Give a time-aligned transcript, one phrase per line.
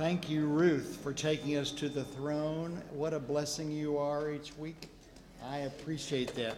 [0.00, 2.80] Thank you, Ruth, for taking us to the throne.
[2.90, 4.88] What a blessing you are each week.
[5.44, 6.56] I appreciate that.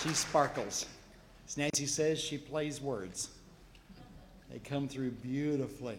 [0.00, 0.86] She sparkles.
[1.48, 3.30] As Nancy says, she plays words.
[4.48, 5.98] They come through beautifully.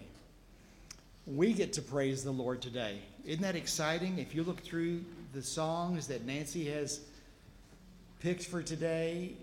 [1.28, 3.00] We get to praise the Lord today.
[3.26, 4.20] Isn't that exciting?
[4.20, 5.04] If you look through
[5.34, 7.02] the songs that Nancy has
[8.22, 9.34] picked for today,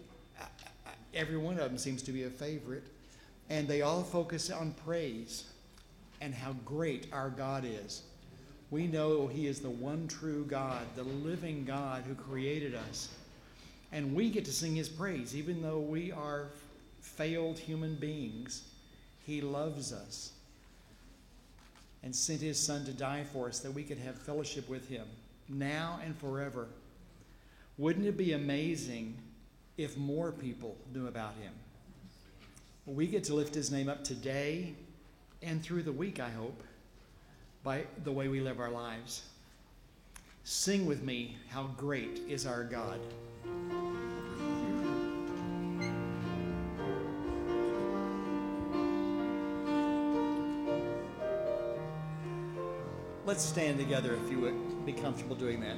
[1.15, 2.85] every one of them seems to be a favorite.
[3.50, 5.45] And they all focus on praise
[6.21, 8.03] and how great our God is.
[8.71, 13.09] We know He is the one true God, the living God who created us.
[13.93, 16.49] And we get to sing His praise, even though we are
[17.00, 18.65] failed human beings.
[19.25, 20.33] He loves us
[22.03, 25.07] and sent His Son to die for us that we could have fellowship with Him
[25.49, 26.69] now and forever.
[27.79, 29.17] Wouldn't it be amazing
[29.79, 31.53] if more people knew about him.
[32.85, 34.75] We get to lift his name up today
[35.41, 36.65] and through the week, I hope,
[37.63, 39.23] by the way we live our lives.
[40.43, 42.99] Sing with me, How Great is Our God.
[53.25, 55.77] Let's stand together if you would be comfortable doing that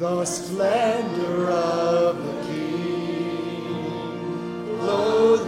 [0.00, 3.76] the splendor of the King,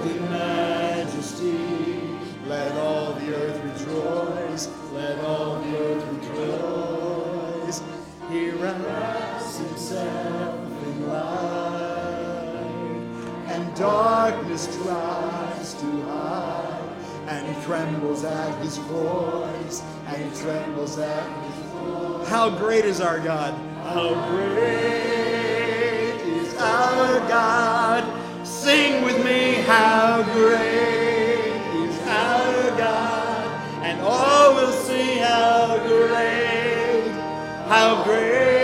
[0.04, 2.18] in majesty.
[2.47, 7.80] Let all the earth rejoice, let all the earth rejoice.
[8.28, 12.66] He wraps himself in light,
[13.47, 16.94] and darkness tries to hide,
[17.26, 22.28] and he trembles at his voice, and he trembles at his voice.
[22.28, 23.71] How great is our God!
[23.84, 24.60] How great
[26.24, 28.04] is our God.
[28.46, 33.46] Sing with me, how great is our God.
[33.82, 37.10] And all will see how great,
[37.68, 38.62] how great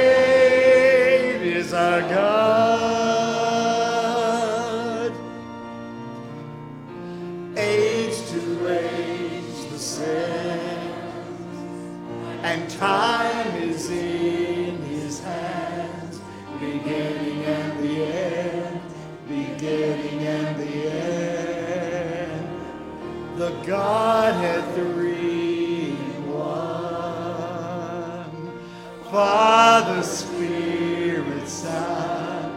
[29.19, 32.53] Father, Spirit, Son,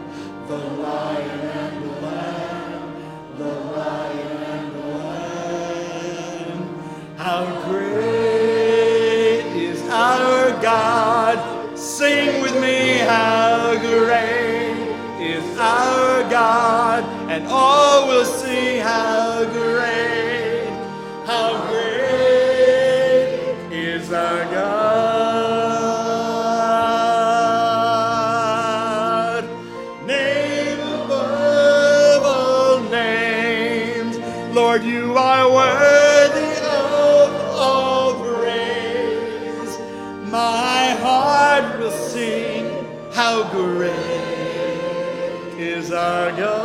[0.46, 6.60] the Lion and the Lamb, the Lion and the Lamb.
[7.16, 11.36] How great is our God!
[11.76, 14.76] Sing with me, how great
[15.18, 19.81] is our God, and all will see how great,
[45.92, 46.61] our God.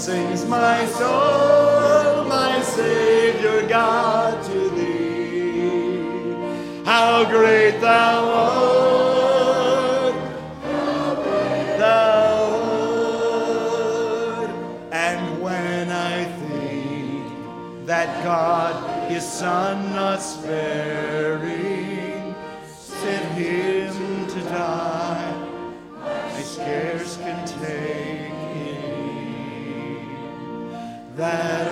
[0.00, 6.32] Sings my soul, my Savior God to thee.
[6.86, 8.69] How great thou art,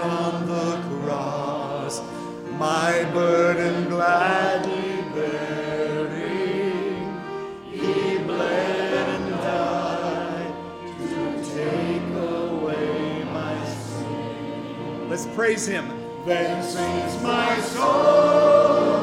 [0.00, 2.02] on the cross,
[2.52, 6.58] my burden gladly bearing.
[7.70, 9.88] He bled and died.
[15.08, 15.88] Let's praise him.
[16.26, 18.97] Then sings my soul.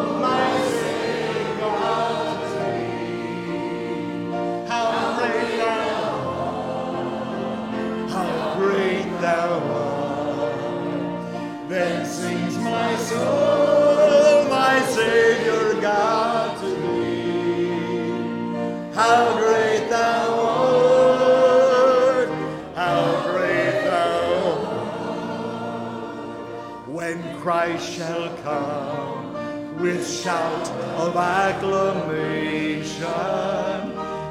[27.66, 30.70] Christ shall come with shout
[31.00, 33.04] of acclamation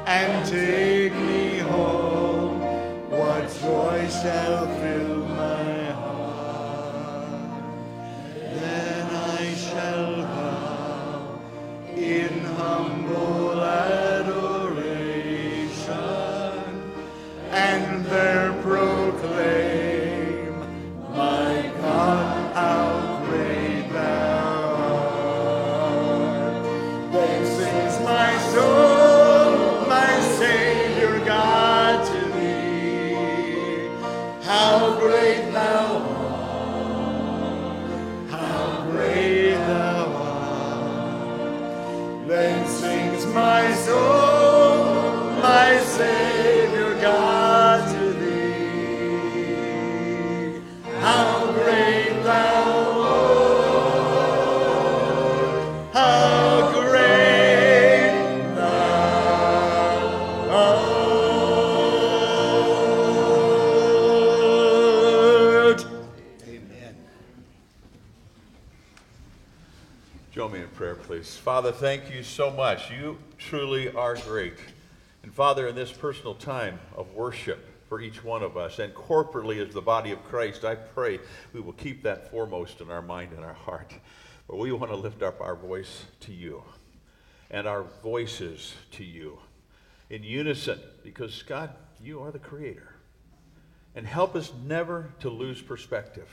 [0.07, 2.61] and take me home,
[3.09, 5.24] what joy shall fill
[70.35, 71.37] Join me in prayer, please.
[71.37, 72.91] Father, thank you so much.
[72.91, 74.57] You truly are great.
[75.23, 79.65] And Father, in this personal time of worship for each one of us and corporately
[79.65, 81.21] as the body of Christ, I pray
[81.53, 83.93] we will keep that foremost in our mind and our heart.
[84.49, 86.65] But we want to lift up our voice to you
[87.49, 89.39] and our voices to you
[90.09, 91.69] in unison because, God,
[92.03, 92.93] you are the creator.
[93.95, 96.27] And help us never to lose perspective,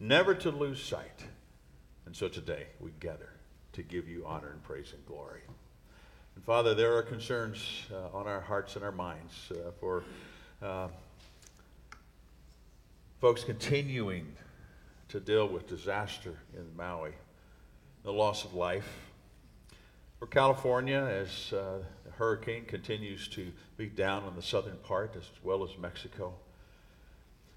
[0.00, 1.22] never to lose sight.
[2.06, 3.30] And so today we gather
[3.72, 5.40] to give you honor and praise and glory.
[6.34, 10.02] And Father, there are concerns uh, on our hearts and our minds uh, for
[10.62, 10.88] uh,
[13.20, 14.26] folks continuing
[15.08, 17.12] to deal with disaster in Maui,
[18.02, 18.88] the loss of life.
[20.18, 25.24] For California, as uh, the hurricane continues to beat down on the southern part as
[25.42, 26.34] well as Mexico.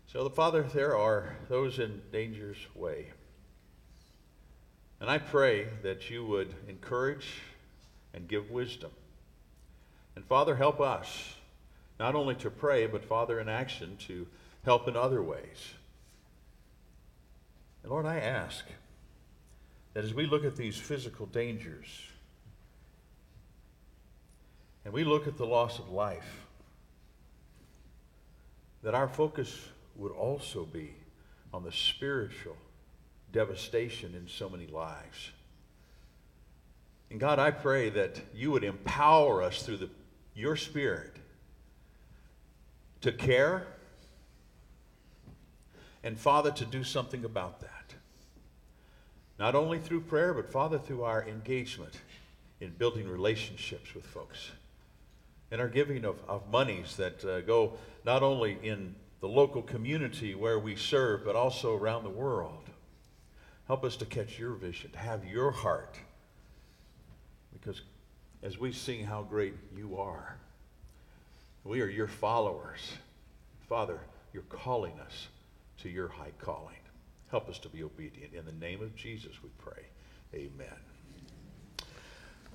[0.07, 3.11] So, the Father, there are those in danger's way.
[5.05, 7.27] And I pray that you would encourage
[8.15, 8.89] and give wisdom.
[10.15, 11.35] And Father, help us
[11.99, 14.25] not only to pray, but Father, in action to
[14.63, 15.75] help in other ways.
[17.83, 18.65] And Lord, I ask
[19.93, 21.85] that as we look at these physical dangers
[24.85, 26.47] and we look at the loss of life,
[28.81, 30.95] that our focus would also be
[31.53, 32.57] on the spiritual
[33.35, 35.31] devastation in so many lives.
[37.11, 39.89] And God, I pray that you would empower us through the,
[40.33, 41.17] your Spirit
[43.01, 43.67] to care
[46.01, 47.93] and, Father, to do something about that.
[49.37, 51.99] Not only through prayer, but, Father, through our engagement
[52.61, 54.51] in building relationships with folks
[55.51, 57.73] and our giving of, of monies that uh, go
[58.05, 62.64] not only in the local community where we serve, but also around the world.
[63.67, 65.95] Help us to catch your vision, to have your heart.
[67.51, 67.81] Because
[68.43, 70.37] as we sing how great you are,
[71.63, 72.93] we are your followers.
[73.67, 73.99] Father,
[74.33, 75.27] you're calling us
[75.79, 76.75] to your high calling.
[77.31, 78.33] Help us to be obedient.
[78.33, 79.83] In the name of Jesus, we pray.
[80.33, 80.94] Amen.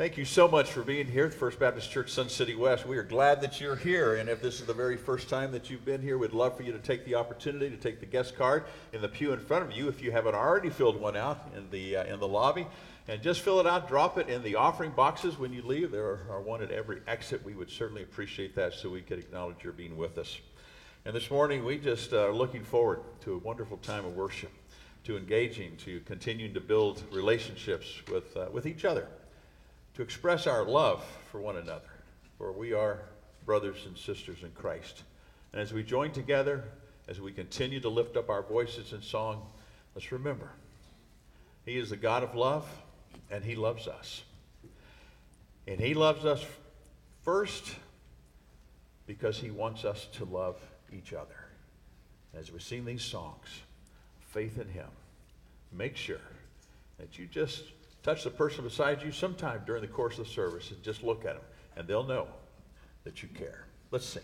[0.01, 2.87] Thank you so much for being here at First Baptist Church, Sun City West.
[2.87, 4.15] We are glad that you're here.
[4.15, 6.63] And if this is the very first time that you've been here, we'd love for
[6.63, 9.63] you to take the opportunity to take the guest card in the pew in front
[9.63, 12.67] of you if you haven't already filled one out in the, uh, in the lobby.
[13.09, 15.91] And just fill it out, drop it in the offering boxes when you leave.
[15.91, 17.45] There are, are one at every exit.
[17.45, 20.41] We would certainly appreciate that so we could acknowledge your being with us.
[21.05, 24.53] And this morning, we just uh, are looking forward to a wonderful time of worship,
[25.05, 29.07] to engaging, to continuing to build relationships with, uh, with each other
[30.01, 31.91] to express our love for one another,
[32.39, 33.03] for we are
[33.45, 35.03] brothers and sisters in Christ.
[35.53, 36.65] And as we join together,
[37.07, 39.43] as we continue to lift up our voices in song,
[39.95, 40.53] let's remember
[41.67, 42.67] He is the God of love,
[43.31, 44.23] and He loves us.
[45.69, 46.43] And He loves us
[47.23, 47.77] first
[49.07, 50.59] because He wants us to love
[50.97, 51.45] each other.
[52.35, 53.49] As we sing these songs,
[54.31, 54.89] faith in Him,
[55.71, 56.23] make sure
[56.97, 57.65] that you just
[58.03, 61.25] touch the person beside you sometime during the course of the service and just look
[61.25, 61.45] at them,
[61.77, 62.29] and they'll know
[63.05, 63.67] that you care.
[63.91, 64.23] Let's sing.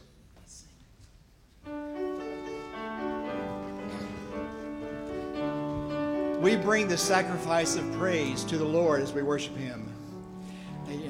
[6.41, 9.93] We bring the sacrifice of praise to the Lord as we worship Him.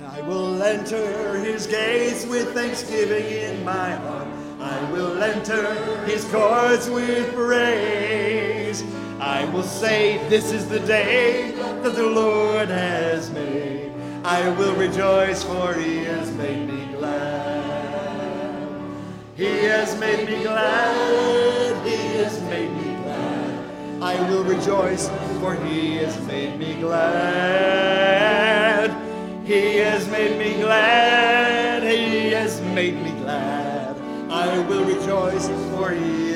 [0.09, 4.29] I will enter His gates with thanksgiving in my heart.
[4.61, 5.74] I will enter
[6.05, 8.83] His courts with praise.
[9.20, 11.55] I will say, This is the day
[11.87, 13.92] that the Lord has made.
[14.25, 18.66] I will rejoice, for He has made me glad.
[19.37, 21.87] He has made me glad.
[21.87, 24.03] He has made me glad.
[24.03, 27.70] I will rejoice, for He has made me glad.
[29.46, 31.85] He has made me glad.
[31.85, 33.96] He has made me glad.
[34.29, 36.36] I will rejoice, for He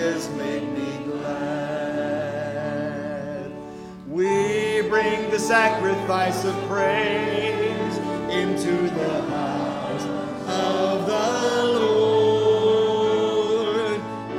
[5.01, 7.97] bring the sacrifice of praise
[8.29, 10.05] into the house
[10.47, 13.11] of the Lord.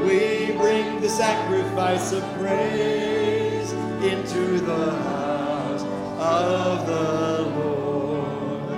[0.06, 3.71] We bring the sacrifice of praise
[4.04, 5.84] into the house
[6.19, 8.71] of the Lord.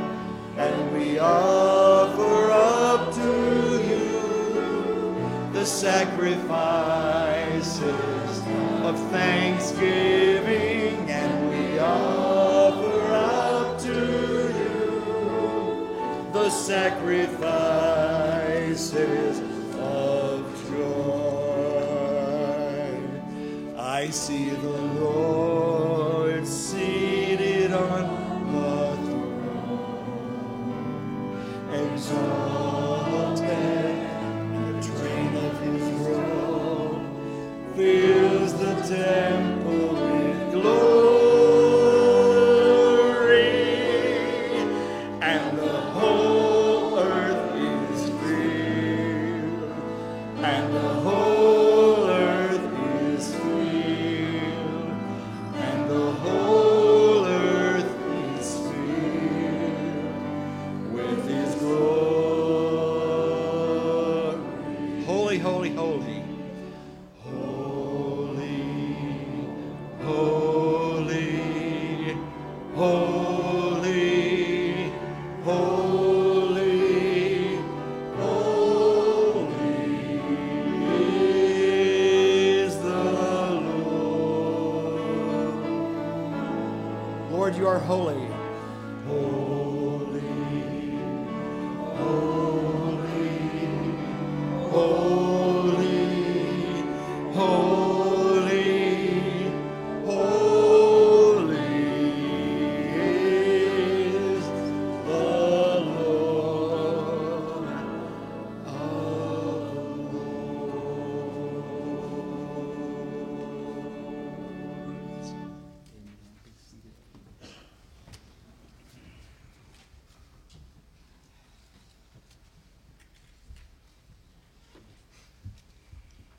[0.57, 3.29] And we offer up to
[3.89, 4.21] you
[5.51, 6.47] the sacrifices
[8.87, 10.32] of thanksgiving,
[16.43, 17.39] the sacrifices
[19.79, 22.03] of joy.
[23.77, 25.62] I see the Lord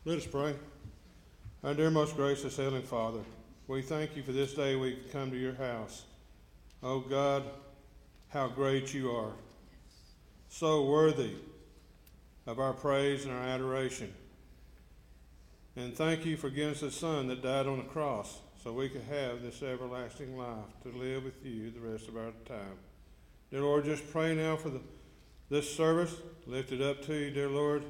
[0.07, 0.55] Let us pray.
[1.63, 3.21] Our dear most gracious Heavenly Father,
[3.67, 6.03] we thank you for this day we come to your house.
[6.83, 7.43] Oh God,
[8.29, 9.33] how great you are.
[10.51, 11.37] So worthy
[12.47, 14.13] of our praise and our adoration.
[15.75, 18.91] And thank you for giving us a Son that died on the cross so we
[18.91, 22.77] could have this everlasting life to live with you the rest of our time.
[23.51, 24.81] Dear Lord, just pray now for the,
[25.49, 26.15] this service.
[26.47, 27.85] Lift it up to you, dear Lord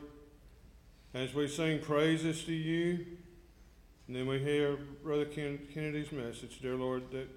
[1.14, 3.06] as we sing praises to you,
[4.08, 7.28] and then we hear Brother Ken- Kennedy's message, dear Lord, that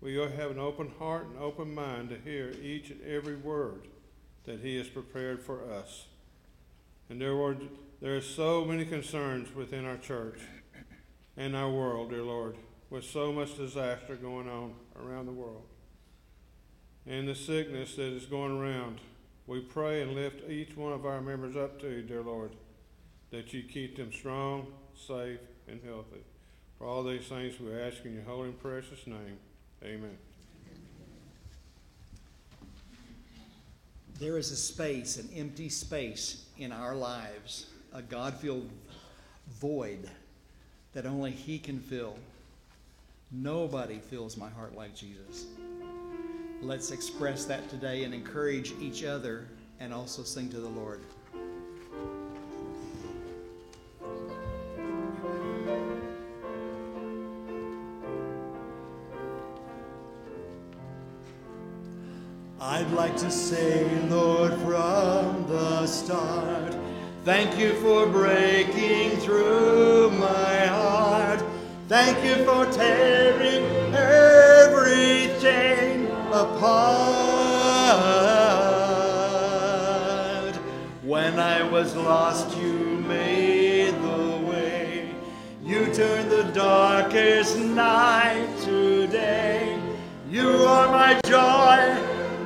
[0.00, 3.88] we have an open heart and open mind to hear each and every word
[4.44, 6.06] that He has prepared for us.
[7.10, 7.68] And dear Lord,
[8.00, 10.40] there are so many concerns within our church
[11.36, 12.56] and our world, dear Lord,
[12.88, 15.64] with so much disaster going on around the world.
[17.04, 19.00] And the sickness that is going around,
[19.46, 22.52] we pray and lift each one of our members up to you, dear Lord
[23.34, 26.22] that you keep them strong, safe, and healthy.
[26.78, 29.38] For all these things we ask in your holy and precious name.
[29.82, 30.16] Amen.
[34.20, 38.70] There is a space, an empty space in our lives, a God filled
[39.58, 40.08] void
[40.92, 42.16] that only He can fill.
[43.32, 45.46] Nobody fills my heart like Jesus.
[46.62, 49.48] Let's express that today and encourage each other
[49.80, 51.00] and also sing to the Lord.
[63.18, 66.74] To say, Lord, from the start,
[67.24, 71.40] thank you for breaking through my heart.
[71.88, 75.14] Thank you for tearing everything
[76.32, 77.04] apart.
[81.04, 85.14] When I was lost, you made the way.
[85.62, 89.78] You turned the darkest night to day.
[90.28, 91.96] You are my joy,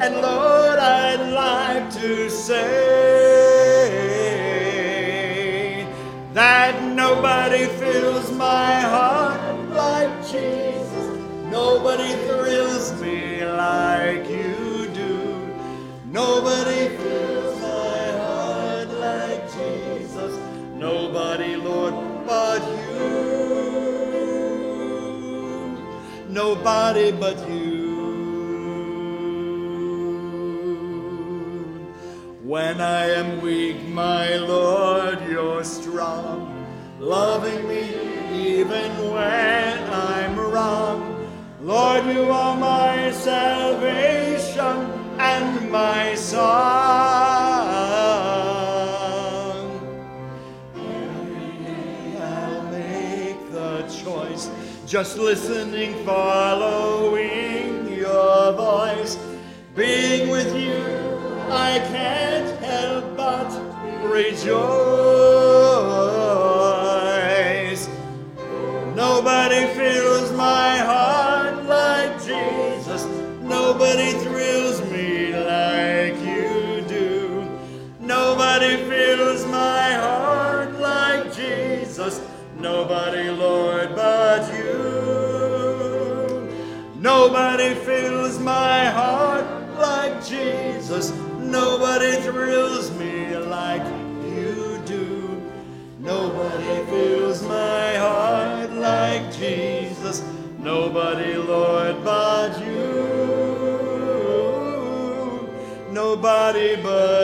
[0.00, 2.64] and Lord, I'd like to say
[6.34, 11.18] that nobody fills my heart like Jesus.
[11.50, 15.50] Nobody thrills me like you do.
[16.06, 20.38] Nobody fills my heart like Jesus.
[20.74, 23.18] Nobody, Lord, but you.
[26.28, 27.77] Nobody but you.
[32.48, 36.66] When I am weak, my Lord, you're strong,
[36.98, 37.92] loving me
[38.32, 41.28] even when I'm wrong.
[41.60, 44.76] Lord, you are my salvation
[45.18, 46.38] and my song.
[50.74, 54.48] Every day I'll make the choice,
[54.86, 59.18] just listening, following your voice.
[59.76, 60.97] Being with you,
[61.50, 63.50] I can't help but
[64.04, 64.48] rejoice.
[68.94, 73.04] Nobody fills my heart like Jesus.
[73.42, 74.57] Nobody thrills
[92.32, 93.86] thrills me like
[94.22, 95.40] you do.
[95.98, 100.22] Nobody fills my heart like Jesus.
[100.58, 102.88] Nobody, Lord, but you.
[105.90, 107.17] Nobody but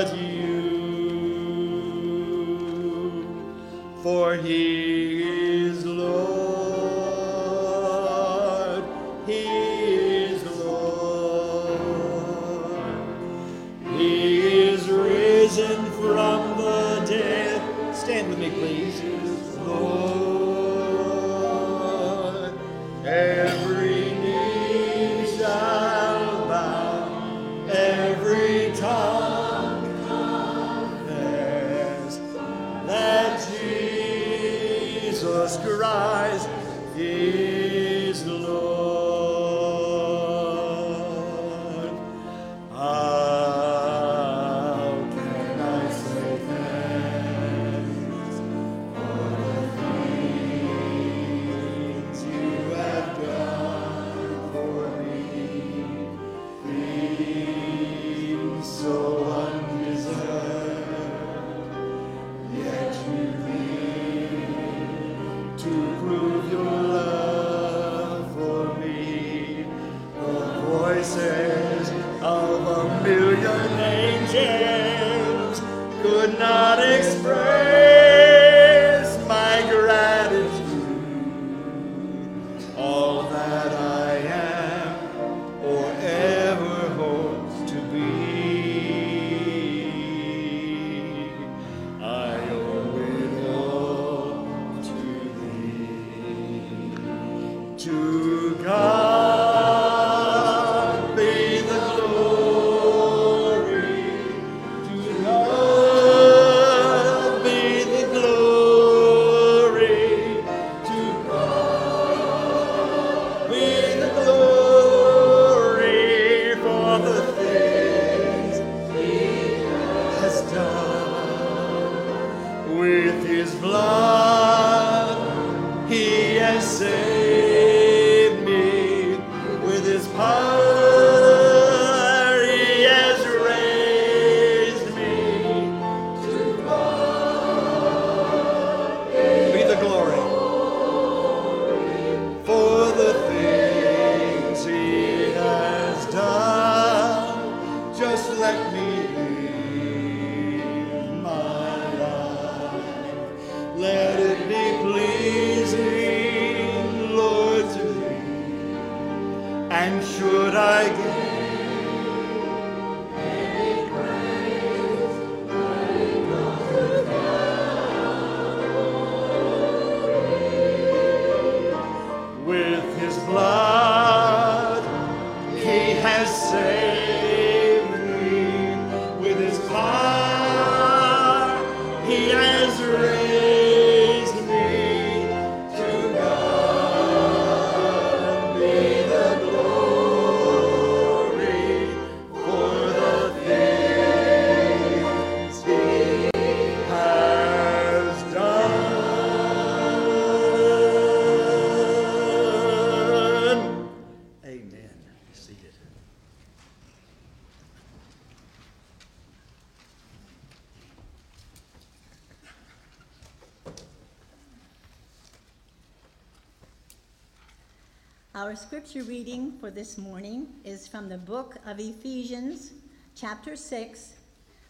[218.55, 222.71] Our scripture reading for this morning is from the book of Ephesians,
[223.17, 224.15] chapter 6,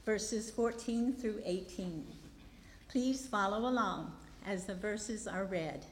[0.06, 2.06] verses 14 through 18.
[2.88, 4.10] Please follow along
[4.46, 5.84] as the verses are read.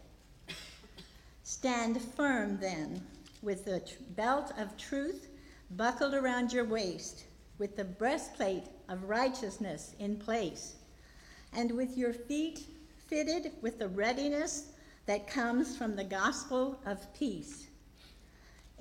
[1.42, 3.02] Stand firm then,
[3.42, 3.82] with the
[4.16, 5.28] belt of truth
[5.72, 7.24] buckled around your waist,
[7.58, 10.76] with the breastplate of righteousness in place,
[11.52, 12.60] and with your feet
[13.06, 14.70] fitted with the readiness
[15.04, 17.66] that comes from the gospel of peace.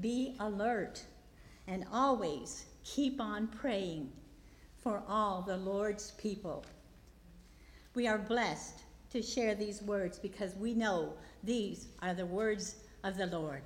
[0.00, 1.02] be alert
[1.66, 4.10] and always keep on praying
[4.82, 6.64] for all the Lord's people.
[7.94, 8.80] We are blessed
[9.10, 13.62] to share these words because we know these are the words of the Lord.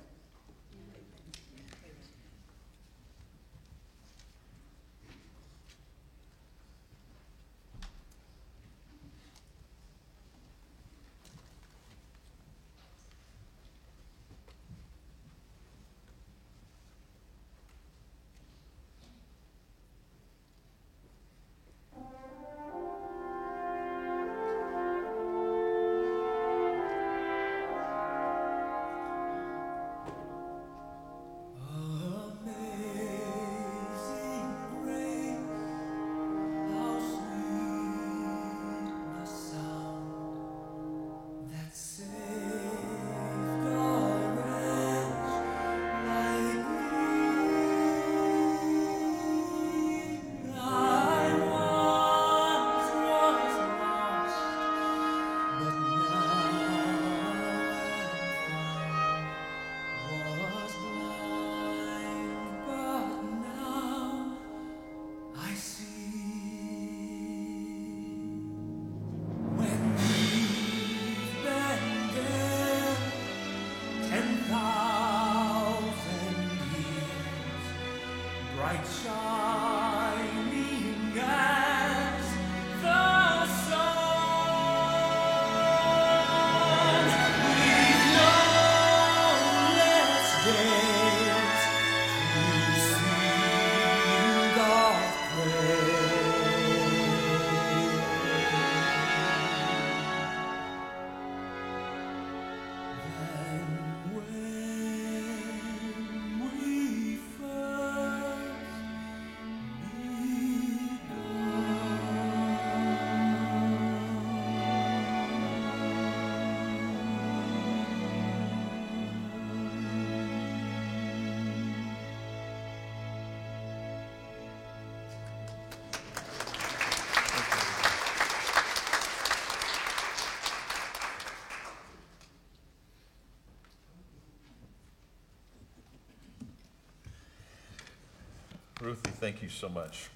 [139.23, 140.09] Thank you so much.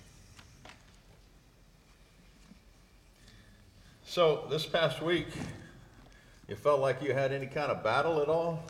[4.04, 5.28] So, this past week,
[6.50, 8.66] you felt like you had any kind of battle at all?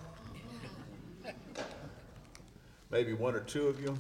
[2.91, 3.97] Maybe one or two of you?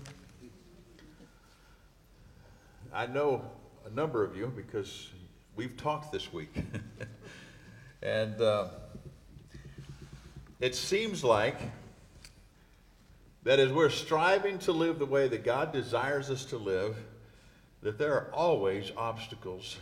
[2.93, 3.43] I know
[3.87, 5.09] a number of you because
[5.55, 6.55] we've talked this week.
[8.03, 8.67] and uh,
[10.59, 11.57] it seems like
[13.47, 16.97] that as we're striving to live the way that God desires us to live,
[17.81, 19.77] that there are always obstacles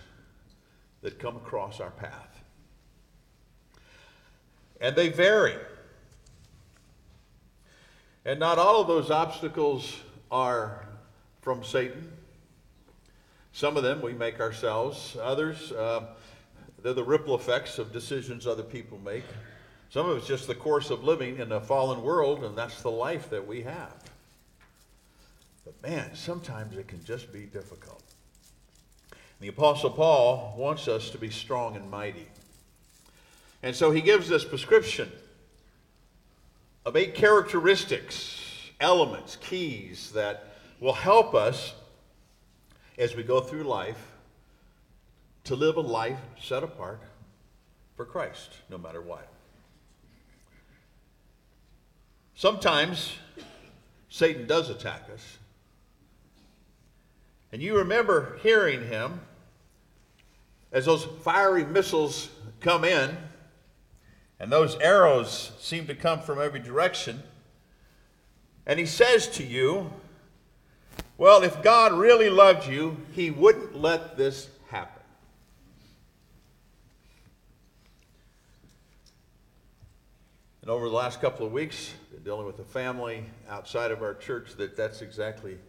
[1.01, 2.43] that come across our path.
[4.79, 5.55] And they vary.
[8.23, 9.99] And not all of those obstacles
[10.29, 10.85] are
[11.41, 12.11] from Satan.
[13.51, 16.05] Some of them we make ourselves, others, uh,
[16.83, 19.23] they're the ripple effects of decisions other people make.
[19.95, 22.91] Some of it's just the course of living in a fallen world, and that's the
[22.91, 23.95] life that we have.
[25.63, 28.03] But man, sometimes it can just be difficult.
[29.39, 32.27] The Apostle Paul wants us to be strong and mighty.
[33.63, 35.09] And so he gives this prescription
[36.85, 41.73] of eight characteristics, elements, keys that will help us
[42.97, 44.11] as we go through life
[45.45, 46.99] to live a life set apart
[47.95, 49.31] for Christ, no matter what.
[52.35, 53.15] Sometimes
[54.09, 55.37] Satan does attack us.
[57.51, 59.21] And you remember hearing him
[60.73, 62.29] as those fiery missiles
[62.59, 63.17] come in,
[64.41, 67.23] and those arrows seem to come from every direction.
[68.65, 69.91] And he says to you,
[71.17, 75.01] Well, if God really loved you, he wouldn't let this happen.
[80.65, 81.93] And over the last couple of weeks,
[82.23, 85.59] dealing with a family outside of our church that that's exactly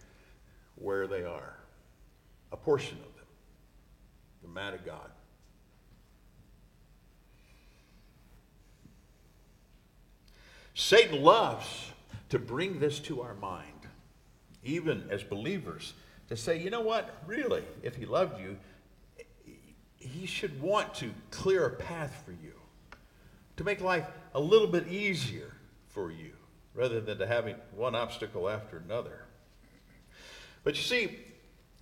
[0.77, 1.55] where they are.
[2.51, 3.27] A portion of them.
[4.41, 5.11] They're mad at God.
[10.73, 11.93] Satan loves
[12.31, 13.87] to bring this to our mind,
[14.65, 15.93] even as believers,
[16.31, 18.57] to say, you know what, really, if he loved you,
[19.99, 22.55] he should want to clear a path for you,
[23.59, 24.07] to make life
[24.37, 25.51] a little bit easier
[25.89, 26.33] for you,
[26.75, 29.25] rather than to having one obstacle after another.
[30.63, 31.19] But you see,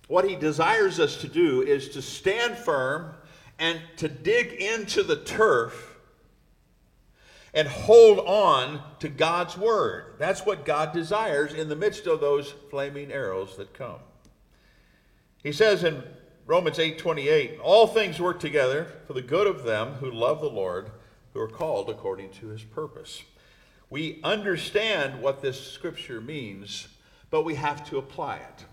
[0.07, 3.13] what he desires us to do is to stand firm
[3.59, 5.97] and to dig into the turf
[7.53, 10.13] and hold on to God's word.
[10.17, 13.99] That's what God desires in the midst of those flaming arrows that come.
[15.43, 16.03] He says in
[16.45, 20.91] Romans 8:28, all things work together for the good of them who love the Lord,
[21.35, 23.21] who are called according to his purpose.
[23.89, 26.87] We understand what this scripture means,
[27.29, 28.65] but we have to apply it.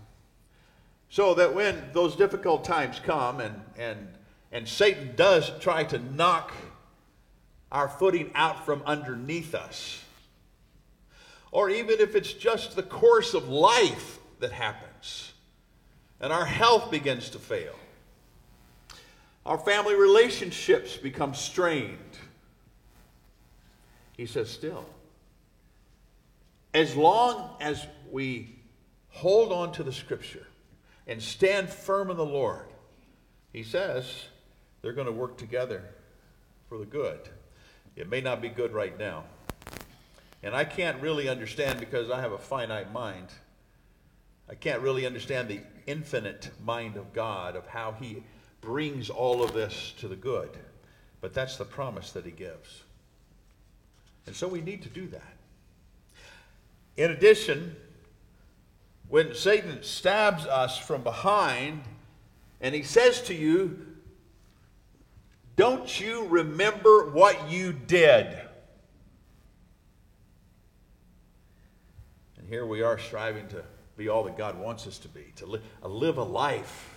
[1.09, 4.07] So that when those difficult times come and and
[4.53, 6.53] and Satan does try to knock
[7.69, 10.01] our footing out from underneath us.
[11.51, 15.33] Or even if it's just the course of life that happens
[16.21, 17.75] and our health begins to fail,
[19.45, 22.12] our family relationships become strained.
[24.17, 24.85] He says, still,
[26.73, 28.55] as long as we
[29.09, 30.45] hold on to the scripture
[31.07, 32.65] and stand firm in the Lord,
[33.51, 34.25] he says
[34.81, 35.83] they're going to work together
[36.69, 37.19] for the good.
[37.95, 39.23] It may not be good right now.
[40.41, 43.27] And I can't really understand because I have a finite mind.
[44.49, 48.23] I can't really understand the infinite mind of God, of how He
[48.59, 50.49] brings all of this to the good.
[51.21, 52.83] But that's the promise that He gives.
[54.25, 55.33] And so we need to do that.
[56.95, 57.75] In addition,
[59.09, 61.81] when Satan stabs us from behind
[62.61, 63.85] and he says to you,
[65.55, 68.39] don't you remember what you did?
[72.37, 73.63] And here we are striving to
[73.97, 76.89] be all that God wants us to be, to uh, live a life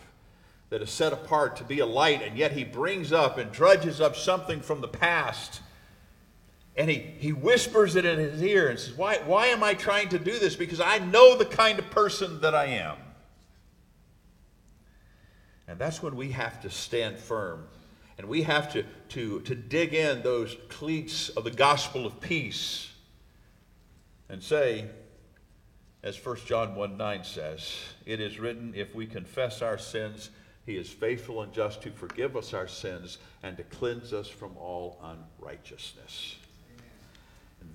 [0.70, 4.00] that is set apart to be a light, and yet He brings up and drudges
[4.00, 5.60] up something from the past.
[6.76, 10.10] And he, he whispers it in his ear and says, why, why am I trying
[10.10, 10.56] to do this?
[10.56, 12.96] Because I know the kind of person that I am.
[15.68, 17.66] And that's when we have to stand firm
[18.18, 22.90] and we have to, to, to dig in those cleats of the gospel of peace
[24.28, 24.86] and say,
[26.02, 27.74] as 1 John 1 9 says,
[28.04, 30.30] it is written, if we confess our sins,
[30.64, 34.56] he is faithful and just to forgive us our sins and to cleanse us from
[34.56, 36.36] all unrighteousness.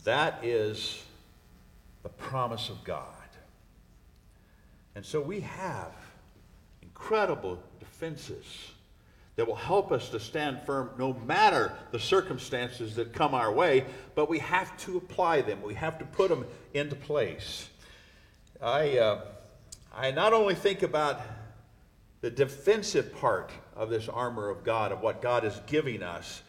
[0.03, 1.03] That is
[2.03, 3.05] the promise of God.
[4.95, 5.93] And so we have
[6.81, 8.71] incredible defenses
[9.35, 13.85] that will help us to stand firm no matter the circumstances that come our way,
[14.13, 15.61] but we have to apply them.
[15.61, 17.69] We have to put them into place.
[18.61, 19.21] I, uh,
[19.95, 21.21] I not only think about
[22.19, 26.43] the defensive part of this armor of God, of what God is giving us,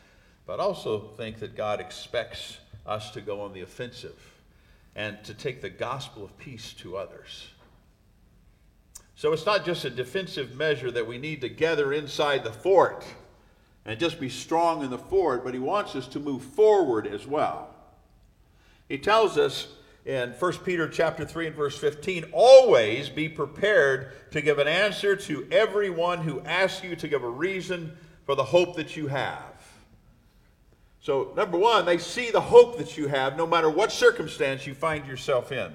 [0.45, 4.19] but also think that God expects us to go on the offensive
[4.95, 7.49] and to take the gospel of peace to others.
[9.15, 13.05] So it's not just a defensive measure that we need to gather inside the fort
[13.85, 17.27] and just be strong in the fort, but he wants us to move forward as
[17.27, 17.75] well.
[18.89, 19.69] He tells us
[20.05, 25.15] in 1 Peter chapter 3 and verse 15, always be prepared to give an answer
[25.15, 29.52] to everyone who asks you to give a reason for the hope that you have.
[31.03, 34.75] So, number one, they see the hope that you have no matter what circumstance you
[34.75, 35.75] find yourself in.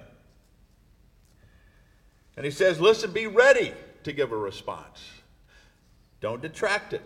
[2.38, 3.74] And he says, listen, be ready
[4.04, 5.06] to give a response.
[6.22, 7.02] Don't detract it.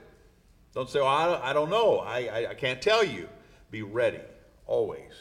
[0.74, 1.06] Don't say, oh,
[1.44, 1.98] I, don't know.
[1.98, 3.28] I, I, I can't tell you.
[3.72, 4.22] Be ready,
[4.68, 5.12] always.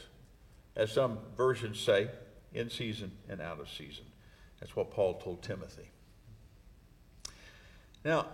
[0.76, 2.10] As some versions say,
[2.52, 4.04] in season and out of season.
[4.60, 5.88] That's what Paul told Timothy.
[8.04, 8.26] Now,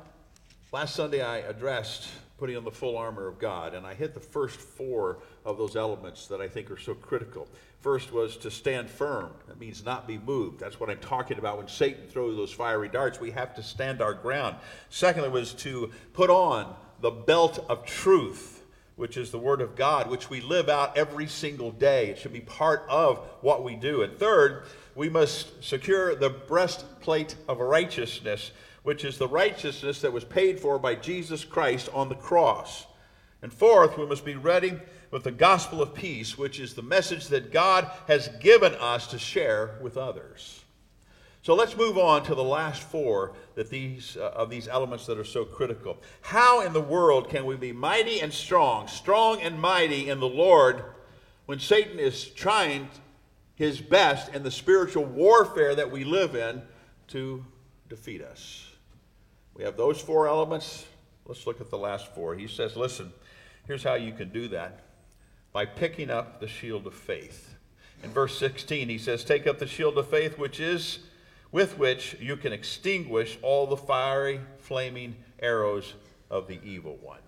[0.72, 2.08] Last Sunday, I addressed
[2.38, 5.74] putting on the full armor of God, and I hit the first four of those
[5.74, 7.48] elements that I think are so critical.
[7.80, 9.30] First was to stand firm.
[9.48, 10.60] That means not be moved.
[10.60, 13.20] That's what I'm talking about when Satan throws those fiery darts.
[13.20, 14.56] We have to stand our ground.
[14.90, 18.64] Secondly, was to put on the belt of truth,
[18.96, 22.08] which is the Word of God, which we live out every single day.
[22.08, 24.02] It should be part of what we do.
[24.02, 24.64] And third,
[24.94, 28.50] we must secure the breastplate of righteousness
[28.86, 32.86] which is the righteousness that was paid for by Jesus Christ on the cross.
[33.42, 34.74] And fourth, we must be ready
[35.10, 39.18] with the gospel of peace, which is the message that God has given us to
[39.18, 40.62] share with others.
[41.42, 45.18] So let's move on to the last four that these, uh, of these elements that
[45.18, 45.98] are so critical.
[46.20, 50.28] How in the world can we be mighty and strong, strong and mighty in the
[50.28, 50.84] Lord,
[51.46, 52.88] when Satan is trying
[53.56, 56.62] his best in the spiritual warfare that we live in
[57.08, 57.44] to
[57.88, 58.74] defeat us?
[59.56, 60.84] We have those four elements.
[61.24, 62.34] Let's look at the last four.
[62.34, 63.10] He says, listen,
[63.66, 64.80] here's how you can do that
[65.52, 67.54] by picking up the shield of faith.
[68.04, 70.98] In verse 16, he says, Take up the shield of faith, which is
[71.50, 75.94] with which you can extinguish all the fiery, flaming arrows
[76.30, 77.20] of the evil one.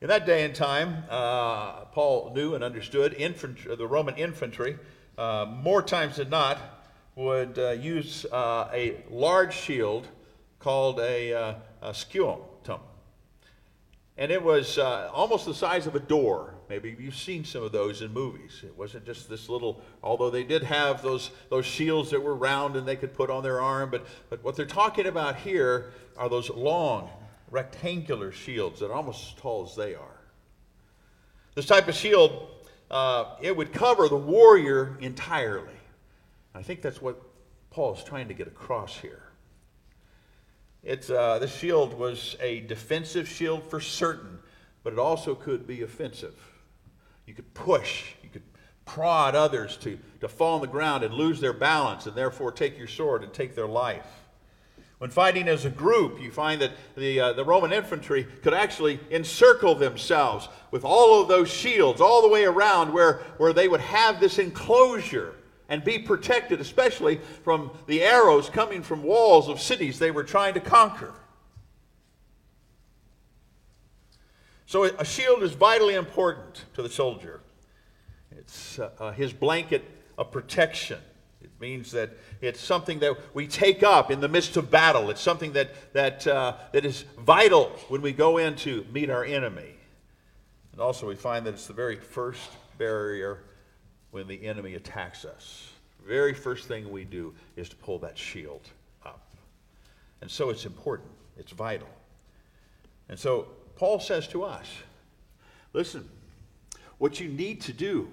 [0.00, 4.78] In that day and time, uh, Paul knew and understood infantry, the Roman infantry,
[5.18, 6.58] uh, more times than not,
[7.16, 10.06] would uh, use uh, a large shield
[10.64, 12.40] called a, uh, a scutum.
[14.16, 16.54] And it was uh, almost the size of a door.
[16.70, 18.62] Maybe you've seen some of those in movies.
[18.64, 22.76] It wasn't just this little, although they did have those, those shields that were round
[22.76, 23.90] and they could put on their arm.
[23.90, 27.10] But, but what they're talking about here are those long,
[27.50, 30.20] rectangular shields that are almost as tall as they are.
[31.56, 32.48] This type of shield,
[32.90, 35.80] uh, it would cover the warrior entirely.
[36.54, 37.20] I think that's what
[37.70, 39.23] Paul is trying to get across here.
[40.84, 44.38] It's, uh, the shield was a defensive shield for certain,
[44.82, 46.34] but it also could be offensive.
[47.26, 48.42] You could push, you could
[48.84, 52.76] prod others to, to fall on the ground and lose their balance and therefore take
[52.76, 54.06] your sword and take their life.
[54.98, 59.00] When fighting as a group, you find that the, uh, the Roman infantry could actually
[59.10, 63.80] encircle themselves with all of those shields all the way around where, where they would
[63.80, 65.34] have this enclosure
[65.74, 70.54] and be protected, especially from the arrows coming from walls of cities they were trying
[70.54, 71.12] to conquer.
[74.66, 77.40] So, a shield is vitally important to the soldier.
[78.30, 79.84] It's uh, his blanket
[80.16, 81.00] of protection.
[81.42, 82.10] It means that
[82.40, 85.10] it's something that we take up in the midst of battle.
[85.10, 89.24] It's something that, that, uh, that is vital when we go in to meet our
[89.24, 89.74] enemy.
[90.70, 92.48] And also, we find that it's the very first
[92.78, 93.40] barrier
[94.14, 95.72] when the enemy attacks us.
[96.06, 98.60] Very first thing we do is to pull that shield
[99.04, 99.26] up.
[100.20, 101.88] And so it's important, it's vital.
[103.08, 104.68] And so Paul says to us
[105.72, 106.08] listen,
[106.98, 108.08] what you need to do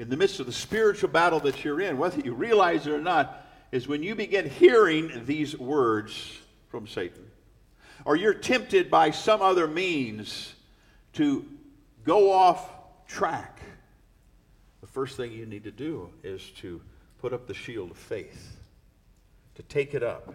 [0.00, 3.00] in the midst of the spiritual battle that you're in, whether you realize it or
[3.00, 7.24] not, is when you begin hearing these words from Satan,
[8.04, 10.54] or you're tempted by some other means
[11.12, 11.46] to
[12.04, 12.68] go off
[13.06, 13.53] track
[14.94, 16.80] first thing you need to do is to
[17.18, 18.56] put up the shield of faith,
[19.56, 20.32] to take it up.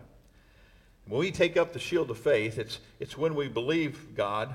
[1.07, 4.53] When we take up the shield of faith, it's, it's when we believe God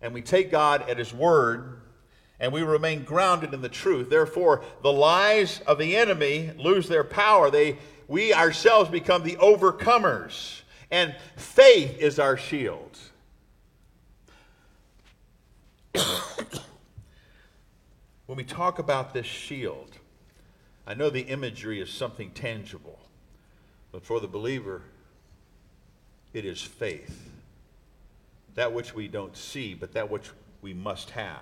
[0.00, 1.82] and we take God at His word
[2.40, 4.08] and we remain grounded in the truth.
[4.08, 7.50] Therefore, the lies of the enemy lose their power.
[7.50, 7.76] They,
[8.08, 10.62] we ourselves become the overcomers.
[10.90, 12.98] And faith is our shield.
[18.26, 19.98] when we talk about this shield,
[20.86, 22.98] I know the imagery is something tangible,
[23.92, 24.82] but for the believer,
[26.32, 27.30] it is faith.
[28.54, 30.30] That which we don't see, but that which
[30.62, 31.40] we must have.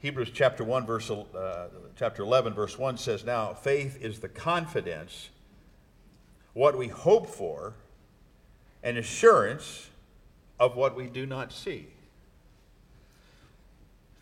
[0.00, 5.28] Hebrews chapter 1 verse uh, chapter 11 verse 1 says now faith is the confidence
[6.54, 7.74] what we hope for
[8.82, 9.90] and assurance
[10.58, 11.86] of what we do not see.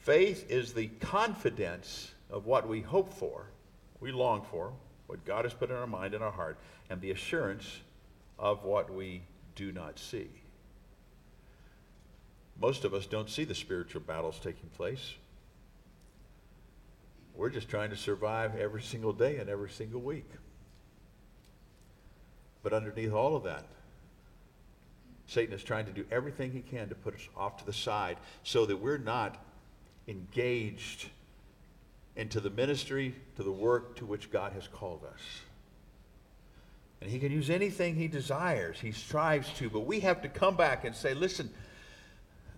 [0.03, 3.47] Faith is the confidence of what we hope for,
[4.01, 4.73] we long for,
[5.07, 6.57] what God has put in our mind and our heart,
[6.89, 7.81] and the assurance
[8.39, 9.23] of what we
[9.57, 10.29] do not see.
[12.59, 15.15] Most of us don't see the spiritual battles taking place.
[17.35, 20.31] We're just trying to survive every single day and every single week.
[22.63, 23.65] But underneath all of that,
[25.27, 28.17] Satan is trying to do everything he can to put us off to the side
[28.43, 29.43] so that we're not
[30.09, 31.09] engaged
[32.17, 35.21] into the ministry, to the work to which God has called us.
[37.01, 39.71] And he can use anything he desires, he strives to.
[39.71, 41.51] But we have to come back and say, listen,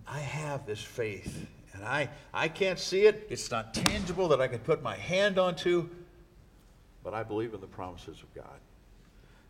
[0.06, 1.46] I have this faith.
[1.74, 3.26] And I, I can't see it.
[3.30, 5.88] It's not tangible that I can put my hand onto.
[7.04, 8.58] But I believe in the promises of God.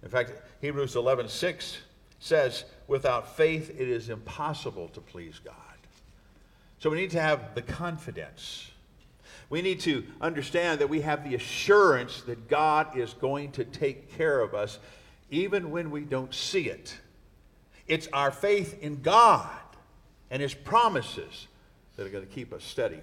[0.03, 1.79] In fact, Hebrews 11 6
[2.19, 5.55] says, without faith, it is impossible to please God.
[6.83, 8.69] So we need to have the confidence.
[9.51, 14.17] We need to understand that we have the assurance that God is going to take
[14.17, 14.81] care of us
[15.31, 16.99] even when we don't see it.
[17.87, 19.49] It's our faith in God
[20.29, 21.47] and His promises
[21.95, 23.01] that are going to keep us steady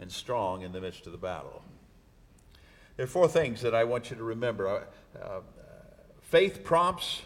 [0.00, 1.62] and strong in the midst of the battle.
[2.96, 4.66] There are four things that I want you to remember.
[4.66, 5.40] Uh, uh,
[6.22, 7.22] faith prompts,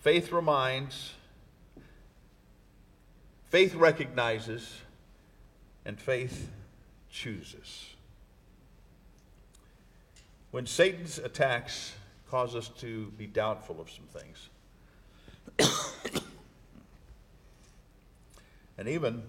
[0.00, 1.12] faith reminds,
[3.52, 4.80] faith recognizes,
[5.84, 6.50] and faith
[7.10, 7.90] chooses.
[10.52, 11.92] When Satan's attacks
[12.30, 14.48] cause us to be doubtful of some things,
[18.78, 19.22] and even,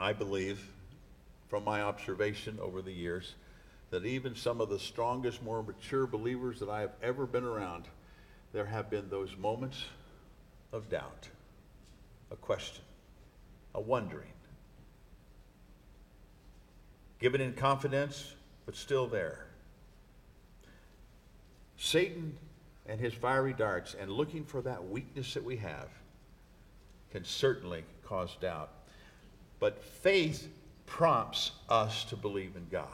[0.00, 0.68] I believe,
[1.48, 3.36] from my observation over the years,
[3.90, 7.84] that even some of the strongest, more mature believers that I have ever been around,
[8.52, 9.84] there have been those moments
[10.72, 11.28] of doubt,
[12.32, 12.82] a question,
[13.74, 14.28] a wondering.
[17.18, 18.34] Given in confidence,
[18.66, 19.46] but still there.
[21.76, 22.36] Satan
[22.86, 25.88] and his fiery darts and looking for that weakness that we have
[27.10, 28.70] can certainly cause doubt.
[29.60, 30.48] But faith
[30.86, 32.86] prompts us to believe in God.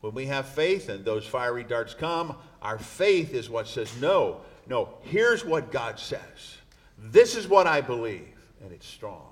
[0.00, 4.40] When we have faith and those fiery darts come, our faith is what says, No,
[4.68, 6.58] no, here's what God says.
[6.98, 9.27] This is what I believe, and it's strong.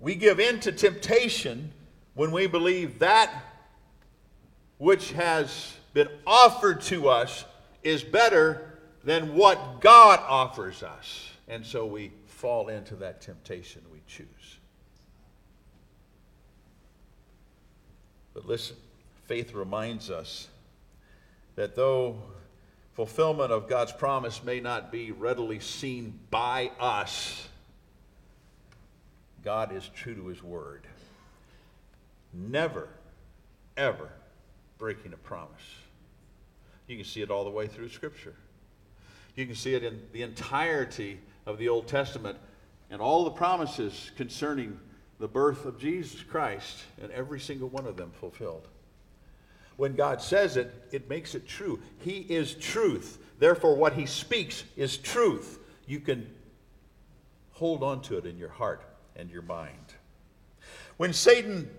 [0.00, 1.72] We give in to temptation
[2.14, 3.30] when we believe that
[4.78, 7.44] which has been offered to us
[7.82, 11.28] is better than what God offers us.
[11.48, 14.26] And so we fall into that temptation we choose.
[18.32, 18.76] But listen,
[19.26, 20.48] faith reminds us
[21.56, 22.22] that though
[22.94, 27.49] fulfillment of God's promise may not be readily seen by us,
[29.44, 30.86] God is true to his word.
[32.32, 32.88] Never,
[33.76, 34.10] ever
[34.78, 35.50] breaking a promise.
[36.86, 38.34] You can see it all the way through Scripture.
[39.36, 42.36] You can see it in the entirety of the Old Testament
[42.90, 44.78] and all the promises concerning
[45.18, 48.66] the birth of Jesus Christ, and every single one of them fulfilled.
[49.76, 51.80] When God says it, it makes it true.
[52.00, 53.18] He is truth.
[53.38, 55.58] Therefore, what He speaks is truth.
[55.86, 56.26] You can
[57.52, 58.82] hold on to it in your heart
[59.20, 59.94] and your mind.
[60.96, 61.70] When Satan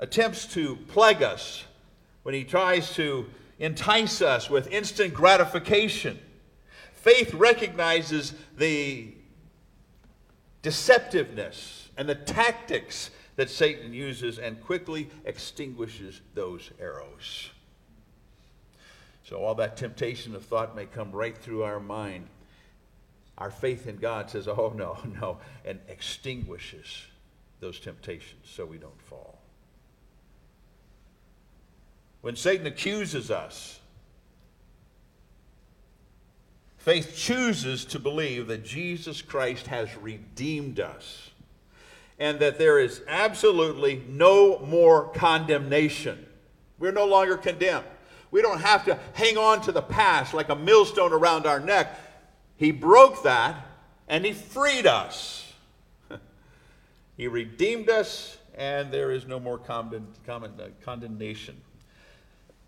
[0.00, 1.64] attempts to plague us,
[2.24, 3.26] when he tries to
[3.58, 6.18] entice us with instant gratification,
[6.92, 9.14] faith recognizes the
[10.62, 17.50] deceptiveness and the tactics that Satan uses and quickly extinguishes those arrows.
[19.22, 22.26] So, all that temptation of thought may come right through our mind.
[23.38, 27.06] Our faith in God says, Oh, no, no, and extinguishes
[27.60, 29.38] those temptations so we don't fall.
[32.20, 33.78] When Satan accuses us,
[36.76, 41.30] faith chooses to believe that Jesus Christ has redeemed us
[42.18, 46.26] and that there is absolutely no more condemnation.
[46.80, 47.86] We're no longer condemned.
[48.32, 51.96] We don't have to hang on to the past like a millstone around our neck.
[52.58, 53.66] He broke that
[54.08, 55.50] and He freed us.
[57.16, 60.40] he redeemed us, and there is no more condemn, uh,
[60.84, 61.56] condemnation.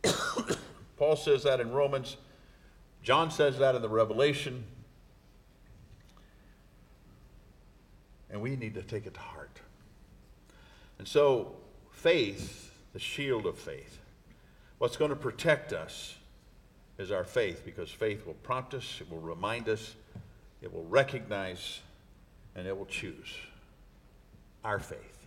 [0.96, 2.16] Paul says that in Romans.
[3.02, 4.64] John says that in the Revelation.
[8.30, 9.60] And we need to take it to heart.
[10.98, 11.56] And so,
[11.90, 13.98] faith, the shield of faith,
[14.78, 16.14] what's going to protect us
[17.00, 19.94] is our faith because faith will prompt us, it will remind us,
[20.60, 21.80] it will recognize,
[22.54, 23.34] and it will choose
[24.64, 25.26] our faith.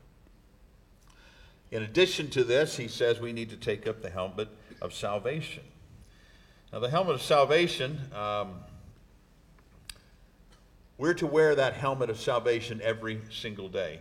[1.71, 4.47] In addition to this, he says we need to take up the helmet
[4.80, 5.63] of salvation.
[6.71, 8.53] Now, the helmet of salvation, um,
[10.99, 13.99] we're to wear that helmet of salvation every single day.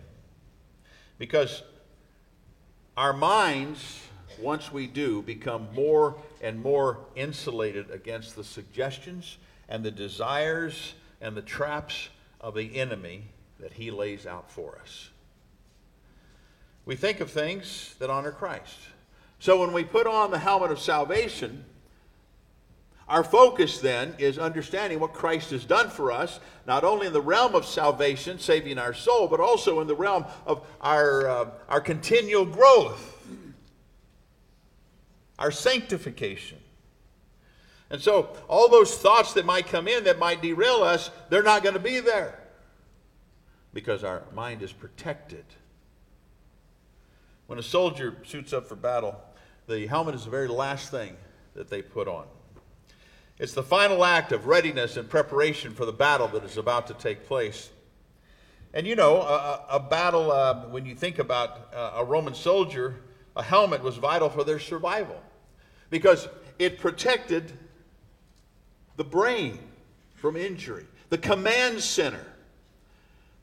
[1.19, 1.63] Because
[2.97, 4.01] our minds,
[4.43, 9.39] once we do, become more and more insulated against the suggestions
[9.69, 12.09] and the desires and the traps
[12.41, 13.23] of the enemy
[13.61, 15.11] that he lays out for us.
[16.85, 18.79] We think of things that honor Christ.
[19.39, 21.65] So when we put on the helmet of salvation,
[23.13, 27.21] Our focus then is understanding what Christ has done for us, not only in the
[27.21, 31.81] realm of salvation, saving our soul, but also in the realm of our, uh, our
[31.81, 33.19] continual growth,
[35.43, 36.59] our sanctification.
[37.91, 41.65] And so, all those thoughts that might come in that might derail us, they're not
[41.65, 42.39] going to be there
[43.75, 45.45] because our mind is protected.
[47.49, 49.21] When a soldier suits up for battle,
[49.67, 51.17] the helmet is the very last thing
[51.55, 52.27] that they put on.
[53.39, 56.95] It's the final act of readiness and preparation for the battle that is about to
[56.95, 57.71] take place.
[58.73, 63.01] And you know, a, a battle, uh, when you think about uh, a Roman soldier,
[63.35, 65.21] a helmet was vital for their survival
[65.93, 66.27] because
[66.59, 67.53] it protected
[68.97, 69.59] the brain
[70.15, 72.25] from injury, the command center.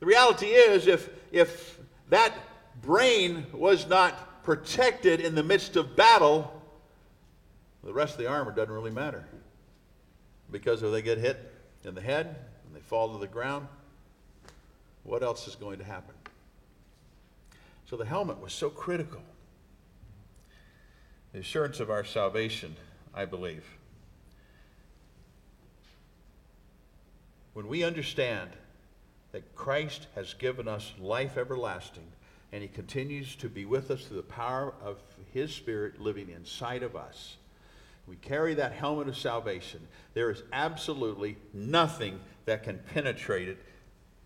[0.00, 1.78] The reality is, if, if
[2.08, 2.34] that
[2.82, 6.52] brain was not protected in the midst of battle,
[7.84, 9.24] the rest of the armor doesn't really matter.
[10.50, 11.52] Because if they get hit
[11.84, 12.34] in the head
[12.66, 13.68] and they fall to the ground,
[15.04, 16.16] what else is going to happen?
[17.86, 19.22] So the helmet was so critical.
[21.32, 22.76] The assurance of our salvation,
[23.14, 23.64] I believe.
[27.52, 28.50] When we understand
[29.32, 32.06] that Christ has given us life everlasting
[32.52, 34.98] and he continues to be with us through the power of
[35.32, 37.36] his Spirit living inside of us,
[38.08, 39.86] we carry that helmet of salvation.
[40.14, 43.58] There is absolutely nothing that can penetrate it,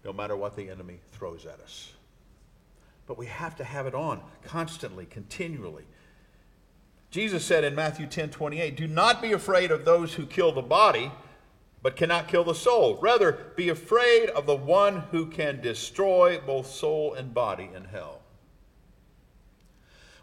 [0.05, 1.92] no matter what the enemy throws at us.
[3.07, 5.84] But we have to have it on constantly, continually.
[7.14, 10.60] Jesus said in Matthew 10 28, Do not be afraid of those who kill the
[10.60, 11.12] body,
[11.80, 12.98] but cannot kill the soul.
[13.00, 18.20] Rather, be afraid of the one who can destroy both soul and body in hell.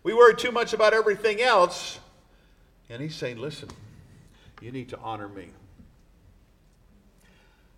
[0.04, 1.98] We worry too much about everything else
[2.90, 3.70] and he's saying, listen,
[4.62, 5.48] you need to honor me.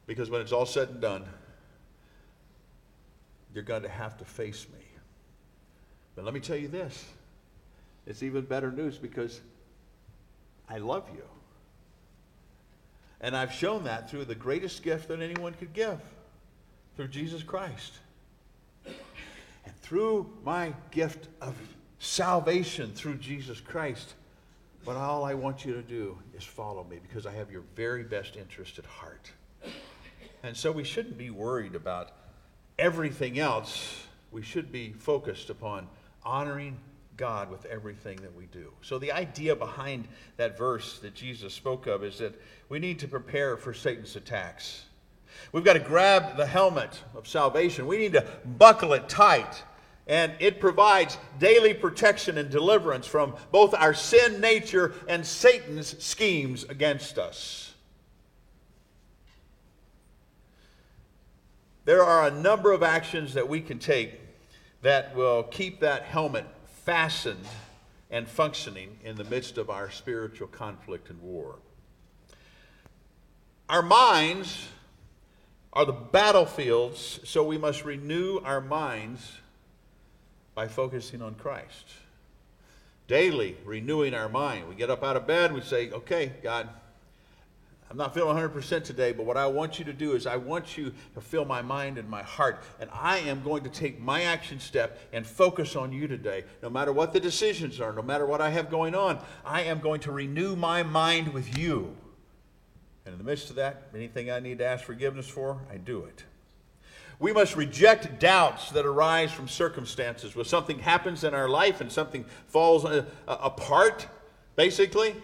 [0.08, 1.26] Because when it's all said and done,
[3.54, 4.84] you're going to have to face me.
[6.16, 7.06] But let me tell you this
[8.06, 9.42] it's even better news because
[10.70, 11.24] I love you.
[13.22, 16.00] And I've shown that through the greatest gift that anyone could give
[16.96, 17.94] through Jesus Christ.
[18.86, 21.56] And through my gift of
[22.00, 24.16] salvation through Jesus Christ,
[24.84, 28.04] but all I want you to do is follow me because I have your very
[28.04, 29.32] best interest at heart.
[30.44, 32.12] And so we shouldn't be worried about
[32.78, 34.04] everything else.
[34.32, 35.88] We should be focused upon
[36.26, 36.78] honoring
[37.18, 38.72] God with everything that we do.
[38.82, 40.08] So the idea behind
[40.38, 42.40] that verse that Jesus spoke of is that
[42.70, 44.86] we need to prepare for Satan's attacks.
[45.52, 47.88] We've got to grab the helmet of salvation.
[47.88, 48.26] We need to
[48.58, 49.64] buckle it tight
[50.08, 56.66] and it provides daily protection and deliverance from both our sin nature and Satan's schemes
[56.66, 57.74] against us.
[61.86, 64.20] There are a number of actions that we can take
[64.82, 66.46] that will keep that helmet
[66.86, 67.46] fastened
[68.12, 71.60] and functioning in the midst of our spiritual conflict and war.
[73.70, 74.68] Our minds
[75.72, 79.40] are the battlefields, so we must renew our minds
[80.54, 81.88] by focusing on Christ.
[83.08, 84.70] Daily renewing our mind.
[84.70, 86.70] We get up out of bed, we say, okay, God,
[87.94, 90.80] I'm not feeling 100% today, but what I want you to do is I want
[90.80, 92.64] you to fill my mind and my heart.
[92.80, 96.44] And I am going to take my action step and focus on you today.
[96.64, 99.80] No matter what the decisions are, no matter what I have going on, I am
[99.80, 101.96] going to renew my mind with you.
[103.06, 106.04] And in the midst of that, anything I need to ask forgiveness for, I do
[106.06, 106.24] it.
[107.20, 110.36] We must reject doubts that arise from circumstances.
[110.36, 114.08] When something happens in our life and something falls uh, uh, apart,
[114.56, 115.16] basically,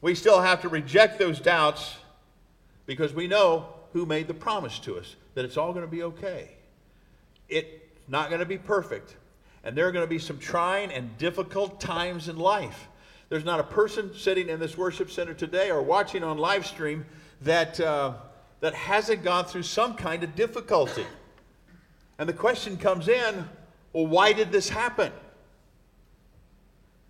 [0.00, 1.96] we still have to reject those doubts
[2.86, 6.02] because we know who made the promise to us that it's all going to be
[6.02, 6.50] okay.
[7.48, 7.68] It's
[8.06, 9.16] not going to be perfect.
[9.64, 12.88] And there are going to be some trying and difficult times in life.
[13.28, 17.04] There's not a person sitting in this worship center today or watching on live stream
[17.42, 17.78] that.
[17.80, 18.14] Uh,
[18.60, 21.06] that hasn't gone through some kind of difficulty.
[22.18, 23.48] And the question comes in
[23.92, 25.10] well, why did this happen?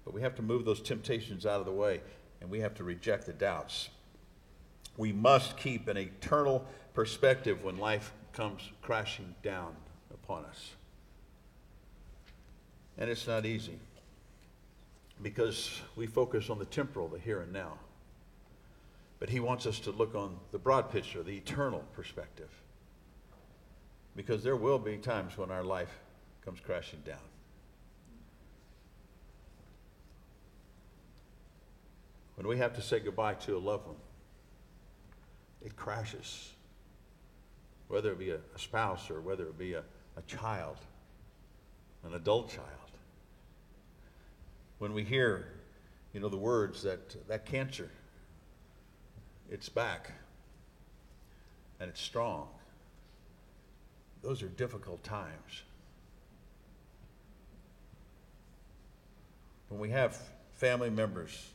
[0.04, 2.00] But we have to move those temptations out of the way
[2.40, 3.88] and we have to reject the doubts.
[4.96, 6.64] We must keep an eternal
[6.94, 9.74] perspective when life comes crashing down
[10.12, 10.74] upon us.
[12.96, 13.78] And it's not easy
[15.22, 17.74] because we focus on the temporal, the here and now.
[19.20, 22.50] But he wants us to look on the broad picture, the eternal perspective.
[24.14, 25.98] Because there will be times when our life
[26.44, 27.18] comes crashing down.
[32.38, 33.96] When we have to say goodbye to a loved one,
[35.60, 36.52] it crashes.
[37.88, 39.82] Whether it be a, a spouse or whether it be a,
[40.16, 40.76] a child,
[42.04, 42.68] an adult child.
[44.78, 45.48] When we hear,
[46.12, 47.90] you know, the words that that cancer,
[49.50, 50.12] it's back
[51.80, 52.46] and it's strong.
[54.22, 55.62] Those are difficult times.
[59.70, 60.16] When we have
[60.54, 61.50] family members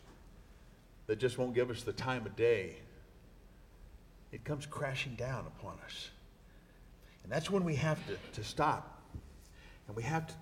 [1.13, 2.75] that just won't give us the time of day,
[4.31, 6.09] it comes crashing down upon us.
[7.21, 8.99] And that's when we have to, to stop
[9.87, 10.33] and we have to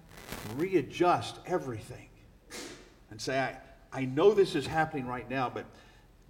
[0.55, 2.07] readjust everything
[3.09, 3.57] and say, I,
[3.91, 5.65] I know this is happening right now, but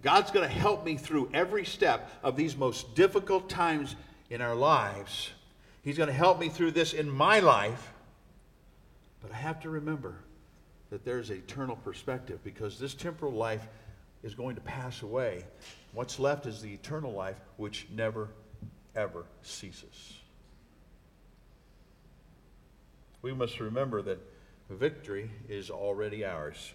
[0.02, 3.94] God's going to help me through every step of these most difficult times
[4.28, 5.30] in our lives.
[5.82, 7.92] He's going to help me through this in my life.
[9.20, 10.16] But I have to remember
[10.90, 13.68] that there's eternal perspective because this temporal life
[14.22, 15.44] is going to pass away.
[15.92, 18.28] What's left is the eternal life which never,
[18.94, 20.14] ever ceases.
[23.20, 24.18] We must remember that
[24.70, 26.72] victory is already ours.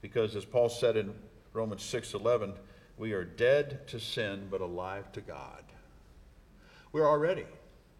[0.00, 1.14] Because as Paul said in
[1.52, 2.54] Romans 6:11,
[2.96, 5.64] we are dead to sin but alive to God.
[6.92, 7.46] We're already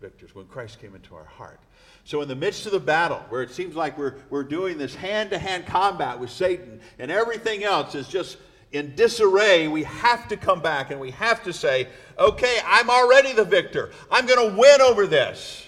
[0.00, 1.60] victors when Christ came into our heart.
[2.04, 4.94] So, in the midst of the battle, where it seems like we're, we're doing this
[4.94, 8.38] hand to hand combat with Satan and everything else is just
[8.72, 11.88] in disarray, we have to come back and we have to say,
[12.18, 13.90] okay, I'm already the victor.
[14.10, 15.66] I'm going to win over this.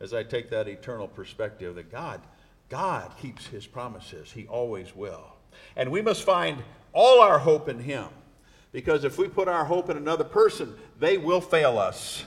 [0.00, 2.20] As I take that eternal perspective that God,
[2.68, 4.30] God keeps his promises.
[4.30, 5.34] He always will.
[5.76, 8.06] And we must find all our hope in him.
[8.72, 12.24] Because if we put our hope in another person, they will fail us.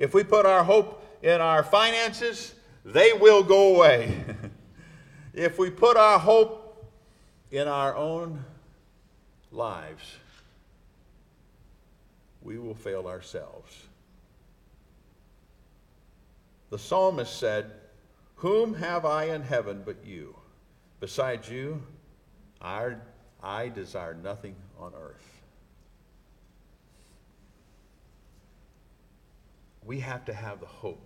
[0.00, 2.54] If we put our hope in our finances,
[2.86, 4.24] they will go away.
[5.34, 6.90] if we put our hope
[7.50, 8.42] in our own
[9.52, 10.16] lives,
[12.40, 13.84] we will fail ourselves.
[16.70, 17.70] The psalmist said,
[18.36, 20.34] Whom have I in heaven but you?
[21.00, 21.82] Besides you,
[22.62, 22.94] I,
[23.42, 25.29] I desire nothing on earth.
[29.90, 31.04] We have to have the hope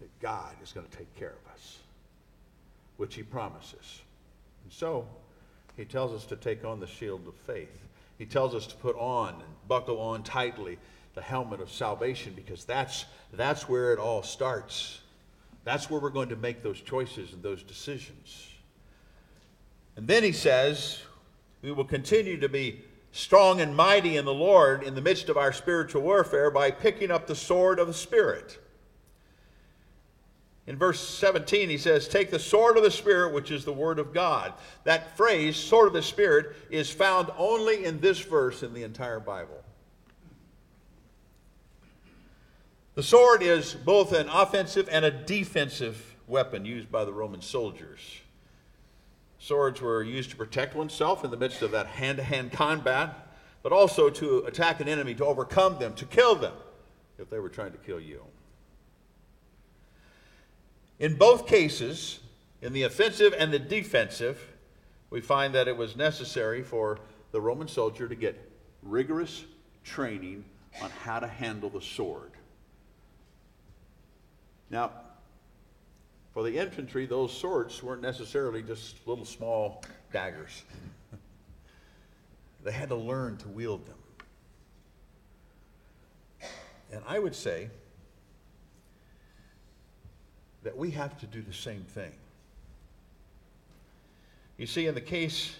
[0.00, 1.80] that God is going to take care of us,
[2.96, 4.00] which He promises.
[4.64, 5.06] And so,
[5.76, 7.78] He tells us to take on the shield of faith.
[8.16, 10.78] He tells us to put on and buckle on tightly
[11.14, 15.00] the helmet of salvation because that's, that's where it all starts.
[15.64, 18.48] That's where we're going to make those choices and those decisions.
[19.94, 21.02] And then he says,
[21.60, 22.82] we will continue to be
[23.16, 27.10] strong and mighty in the Lord in the midst of our spiritual warfare by picking
[27.10, 28.58] up the sword of the Spirit.
[30.66, 33.98] In verse 17, he says, Take the sword of the Spirit, which is the Word
[33.98, 34.52] of God.
[34.84, 39.20] That phrase, sword of the Spirit, is found only in this verse in the entire
[39.20, 39.62] Bible.
[42.96, 48.00] The sword is both an offensive and a defensive weapon used by the Roman soldiers.
[49.46, 53.28] Swords were used to protect oneself in the midst of that hand to hand combat,
[53.62, 56.54] but also to attack an enemy, to overcome them, to kill them
[57.16, 58.24] if they were trying to kill you.
[60.98, 62.18] In both cases,
[62.60, 64.52] in the offensive and the defensive,
[65.10, 66.98] we find that it was necessary for
[67.30, 68.50] the Roman soldier to get
[68.82, 69.44] rigorous
[69.84, 70.44] training
[70.82, 72.32] on how to handle the sword.
[74.70, 74.90] Now,
[76.36, 79.82] for the infantry, those swords weren't necessarily just little small
[80.12, 80.64] daggers.
[82.62, 83.96] they had to learn to wield them.
[86.92, 87.70] And I would say
[90.62, 92.12] that we have to do the same thing.
[94.58, 95.56] You see, in the case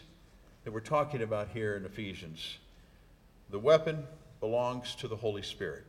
[0.64, 2.59] that we're talking about here in Ephesians,
[3.49, 4.05] the weapon
[4.41, 5.87] belongs to the Holy Spirit.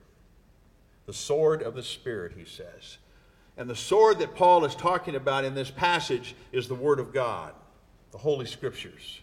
[1.07, 2.99] The sword of the Spirit, he says.
[3.57, 7.11] And the sword that Paul is talking about in this passage is the Word of
[7.11, 7.53] God,
[8.11, 9.19] the Holy Scriptures.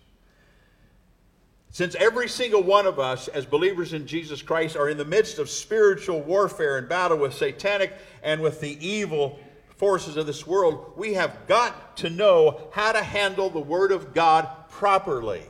[1.70, 5.39] Since every single one of us, as believers in Jesus Christ, are in the midst
[5.39, 9.39] of spiritual warfare and battle with satanic and with the evil
[9.76, 14.14] forces of this world, we have got to know how to handle the Word of
[14.14, 15.43] God properly.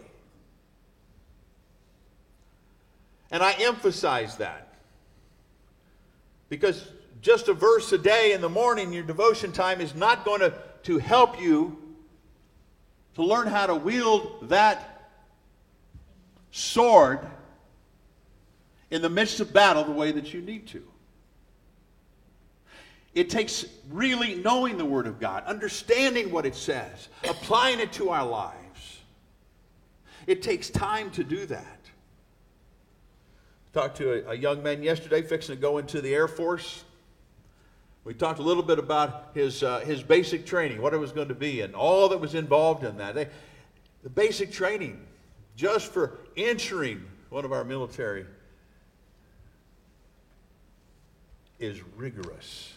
[3.30, 4.74] And I emphasize that
[6.48, 6.86] because
[7.24, 10.52] just a verse a day in the morning, your devotion time, is not going to,
[10.82, 11.78] to help you
[13.14, 15.08] to learn how to wield that
[16.50, 17.20] sword
[18.90, 20.82] in the midst of battle the way that you need to.
[23.14, 28.10] It takes really knowing the Word of God, understanding what it says, applying it to
[28.10, 28.98] our lives.
[30.26, 31.80] It takes time to do that.
[33.72, 36.84] Talked to a, a young man yesterday fixing to go into the Air Force.
[38.04, 41.28] We talked a little bit about his, uh, his basic training, what it was going
[41.28, 43.14] to be, and all that was involved in that.
[43.14, 43.28] They,
[44.02, 45.00] the basic training,
[45.56, 48.26] just for entering one of our military,
[51.58, 52.74] is rigorous.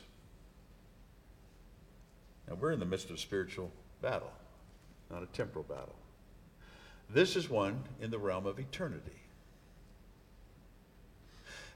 [2.47, 3.69] Now, we're in the midst of a spiritual
[4.01, 4.31] battle,
[5.11, 5.95] not a temporal battle.
[7.09, 9.11] This is one in the realm of eternity.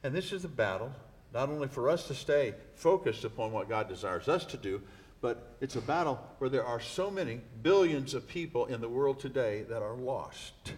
[0.03, 0.93] And this is a battle
[1.33, 4.81] not only for us to stay focused upon what God desires us to do,
[5.21, 9.19] but it's a battle where there are so many billions of people in the world
[9.19, 10.73] today that are lost.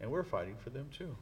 [0.00, 1.16] And we're fighting for them too.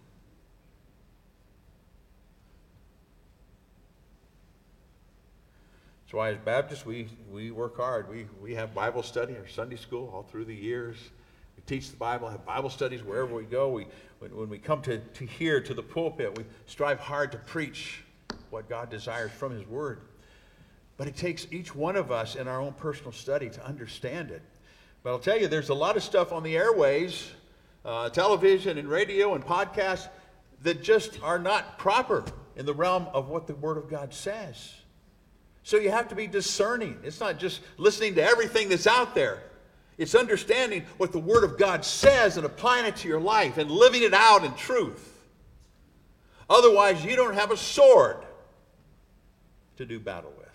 [6.04, 8.08] That's why as Baptists, we, we work hard.
[8.08, 10.96] We, we have Bible study or Sunday school all through the years.
[11.56, 13.68] We teach the Bible, have Bible studies wherever we go.
[13.68, 13.86] We,
[14.18, 18.04] when, when we come to, to here, to the pulpit, we strive hard to preach
[18.50, 20.00] what God desires from His Word.
[20.96, 24.42] But it takes each one of us in our own personal study to understand it.
[25.02, 27.30] But I'll tell you, there's a lot of stuff on the airways,
[27.84, 30.08] uh, television and radio and podcasts
[30.62, 32.24] that just are not proper
[32.56, 34.74] in the realm of what the Word of God says.
[35.62, 36.98] So you have to be discerning.
[37.04, 39.42] It's not just listening to everything that's out there.
[39.98, 43.70] It's understanding what the Word of God says and applying it to your life and
[43.70, 45.17] living it out in truth.
[46.50, 48.18] Otherwise, you don't have a sword
[49.76, 50.48] to do battle with.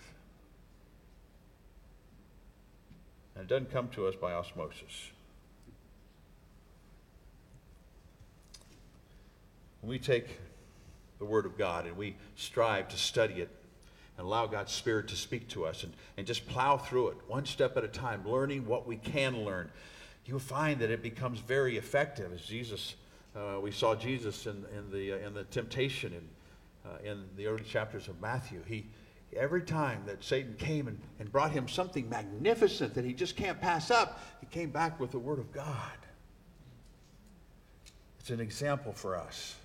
[3.36, 5.10] And it doesn't come to us by osmosis.
[9.80, 10.38] When we take
[11.18, 13.50] the Word of God and we strive to study it
[14.16, 17.44] and allow God's Spirit to speak to us and, and just plow through it one
[17.44, 19.70] step at a time, learning what we can learn,
[20.26, 22.32] you'll find that it becomes very effective.
[22.32, 22.94] As Jesus,
[23.36, 27.46] uh, we saw Jesus in, in, the, uh, in the temptation in, uh, in the
[27.46, 28.62] early chapters of Matthew.
[28.66, 28.86] He,
[29.36, 33.60] every time that Satan came and, and brought him something magnificent that he just can't
[33.60, 35.98] pass up, he came back with the Word of God.
[38.20, 39.56] It's an example for us.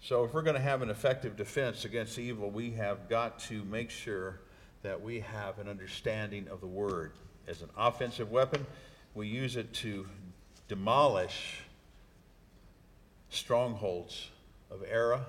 [0.00, 3.64] So, if we're going to have an effective defense against evil, we have got to
[3.64, 4.40] make sure
[4.82, 7.12] that we have an understanding of the Word.
[7.48, 8.64] As an offensive weapon,
[9.14, 10.06] we use it to
[10.68, 11.60] demolish
[13.36, 14.30] strongholds
[14.70, 15.24] of error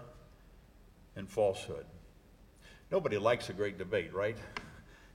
[1.16, 1.86] and falsehood.
[2.92, 4.38] Nobody likes a great debate, right?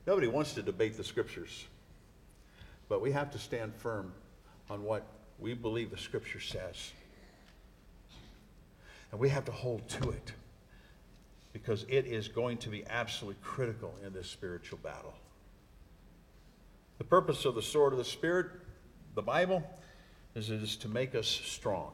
[0.06, 1.66] Nobody wants to debate the scriptures.
[2.88, 4.12] But we have to stand firm
[4.68, 5.06] on what
[5.38, 6.92] we believe the scripture says.
[9.10, 10.32] And we have to hold to it
[11.52, 15.14] because it is going to be absolutely critical in this spiritual battle.
[16.98, 18.46] The purpose of the sword of the Spirit,
[19.14, 19.62] the Bible,
[20.34, 21.92] is it is to make us strong.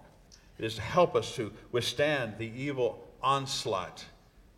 [0.59, 4.05] It is to help us to withstand the evil onslaught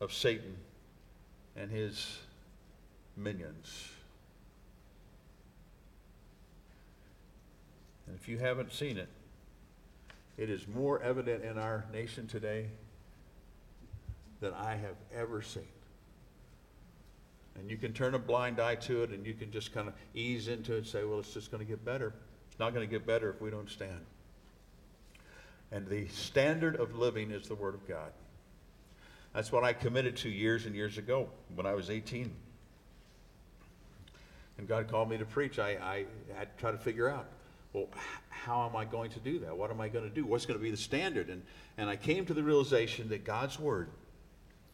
[0.00, 0.56] of Satan
[1.56, 2.18] and his
[3.16, 3.90] minions.
[8.06, 9.08] And if you haven't seen it,
[10.38, 12.66] it is more evident in our nation today
[14.40, 15.68] than I have ever seen.
[17.56, 19.94] And you can turn a blind eye to it and you can just kind of
[20.14, 22.14] ease into it and say, well, it's just going to get better.
[22.50, 24.00] It's not going to get better if we don't stand.
[25.72, 28.12] And the standard of living is the Word of God.
[29.34, 32.30] That's what I committed to years and years ago when I was 18.
[34.58, 35.58] And God called me to preach.
[35.58, 36.04] I, I
[36.36, 37.26] had to try to figure out,
[37.72, 37.86] well,
[38.28, 39.56] how am I going to do that?
[39.56, 40.26] What am I going to do?
[40.26, 41.28] What's going to be the standard?
[41.28, 41.42] And,
[41.78, 43.88] and I came to the realization that God's Word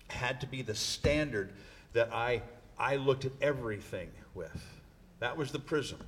[0.09, 1.53] had to be the standard
[1.93, 2.43] that I,
[2.79, 4.65] I looked at everything with.
[5.21, 5.99] That was the prism.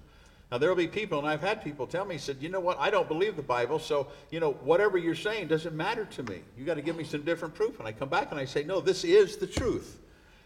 [0.50, 2.78] Now, there will be people, and I've had people tell me, said, you know what,
[2.78, 6.40] I don't believe the Bible, so, you know, whatever you're saying doesn't matter to me.
[6.56, 7.78] You got to give me some different proof.
[7.78, 9.98] And I come back and I say, no, this is the truth.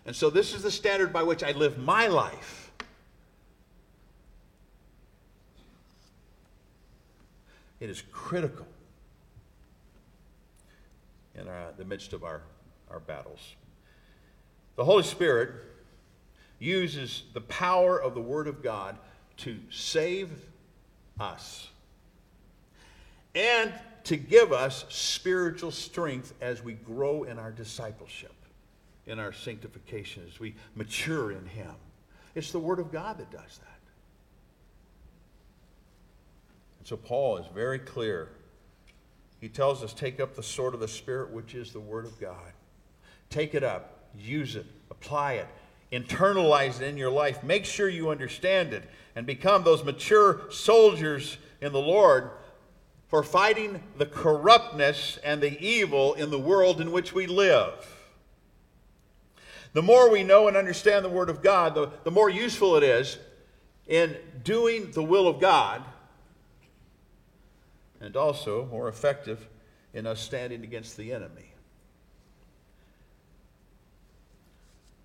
[0.04, 2.72] And so this is the standard by which I live my life.
[7.78, 8.66] It is critical
[11.36, 12.42] in our, the midst of our,
[12.90, 13.54] our battles.
[14.74, 15.50] The Holy Spirit
[16.58, 18.98] uses the power of the Word of God
[19.42, 20.30] to save
[21.18, 21.68] us
[23.34, 23.72] and
[24.04, 28.34] to give us spiritual strength as we grow in our discipleship,
[29.06, 31.74] in our sanctification, as we mature in Him.
[32.34, 33.80] It's the Word of God that does that.
[36.78, 38.28] And so Paul is very clear.
[39.40, 42.20] He tells us, take up the sword of the Spirit, which is the Word of
[42.20, 42.52] God.
[43.28, 45.48] Take it up, use it, apply it,
[45.92, 47.44] internalize it in your life.
[47.44, 52.30] Make sure you understand it and become those mature soldiers in the Lord
[53.08, 57.74] for fighting the corruptness and the evil in the world in which we live.
[59.74, 62.82] The more we know and understand the Word of God, the, the more useful it
[62.82, 63.18] is
[63.86, 65.82] in doing the will of God,
[68.00, 69.46] and also more effective
[69.94, 71.51] in us standing against the enemy.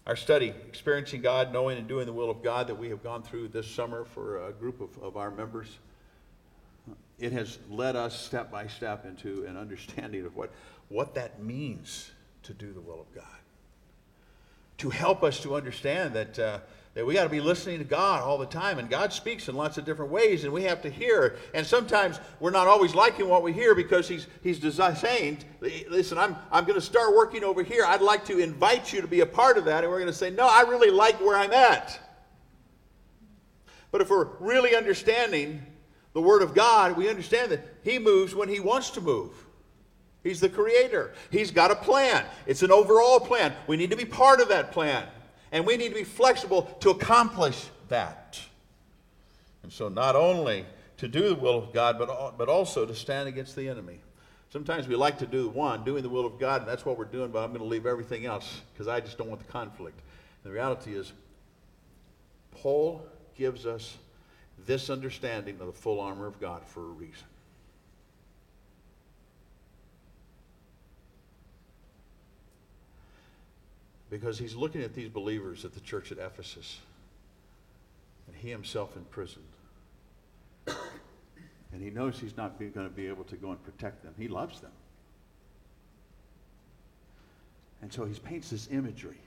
[0.08, 3.24] Our study, Experiencing God, Knowing and Doing the Will of God, that we have gone
[3.24, 5.68] through this summer for a group of, of our members,
[7.20, 10.54] it has led us step by step into an understanding of what,
[10.88, 12.10] what that means
[12.44, 13.26] to do the will of God.
[14.78, 16.60] To help us to understand that, uh,
[16.98, 19.56] that we got to be listening to God all the time, and God speaks in
[19.56, 21.36] lots of different ways, and we have to hear.
[21.54, 24.60] And sometimes we're not always liking what we hear because He's, he's
[24.96, 27.86] saying, Listen, I'm, I'm going to start working over here.
[27.86, 29.84] I'd like to invite you to be a part of that.
[29.84, 32.00] And we're going to say, No, I really like where I'm at.
[33.92, 35.62] But if we're really understanding
[36.14, 39.34] the Word of God, we understand that He moves when He wants to move.
[40.24, 41.14] He's the creator.
[41.30, 42.26] He's got a plan.
[42.48, 43.54] It's an overall plan.
[43.68, 45.06] We need to be part of that plan.
[45.52, 48.40] And we need to be flexible to accomplish that.
[49.64, 50.66] And so, not only
[50.98, 54.00] to do the will of God, but, but also to stand against the enemy.
[54.50, 57.06] Sometimes we like to do one, doing the will of God, and that's what we're
[57.06, 60.00] doing, but I'm going to leave everything else because I just don't want the conflict.
[60.44, 61.12] And the reality is,
[62.52, 63.98] Paul gives us
[64.66, 67.26] this understanding of the full armor of God for a reason.
[74.10, 76.80] Because he's looking at these believers at the church at Ephesus,
[78.28, 79.44] and he himself in prison.
[80.66, 84.14] And he knows he's not going to be able to go and protect them.
[84.18, 84.72] He loves them.
[87.82, 89.20] And so he paints this imagery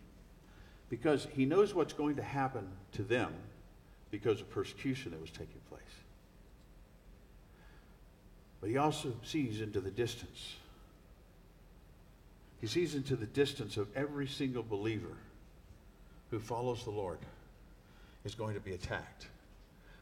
[0.88, 3.32] because he knows what's going to happen to them
[4.10, 5.82] because of persecution that was taking place.
[8.60, 10.56] But he also sees into the distance.
[12.60, 15.16] He sees into the distance of every single believer
[16.30, 17.18] who follows the Lord
[18.24, 19.28] is going to be attacked.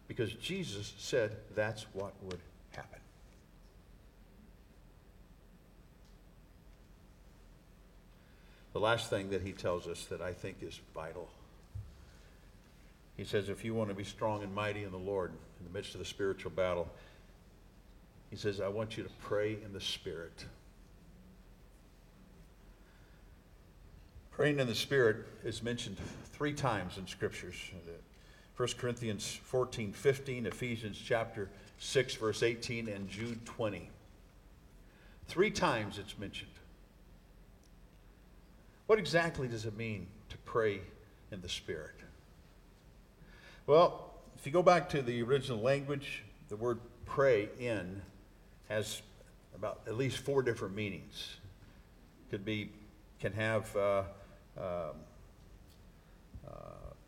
[0.08, 2.40] Because Jesus said that's what would
[2.72, 2.98] happen.
[8.72, 11.28] The last thing that he tells us that I think is vital
[13.18, 15.76] he says, if you want to be strong and mighty in the Lord in the
[15.76, 16.88] midst of the spiritual battle,
[18.30, 20.44] he says, I want you to pray in the Spirit.
[24.38, 25.96] Praying in the Spirit is mentioned
[26.32, 27.56] three times in Scriptures.
[28.56, 33.90] 1 Corinthians 14, 15, Ephesians chapter 6, verse 18, and Jude 20.
[35.26, 36.52] Three times it's mentioned.
[38.86, 40.82] What exactly does it mean to pray
[41.32, 41.96] in the Spirit?
[43.66, 48.00] Well, if you go back to the original language, the word pray in
[48.68, 49.02] has
[49.56, 51.38] about at least four different meanings.
[52.30, 52.70] Could be,
[53.18, 54.02] can have uh,
[54.58, 54.96] um,
[56.46, 56.50] uh,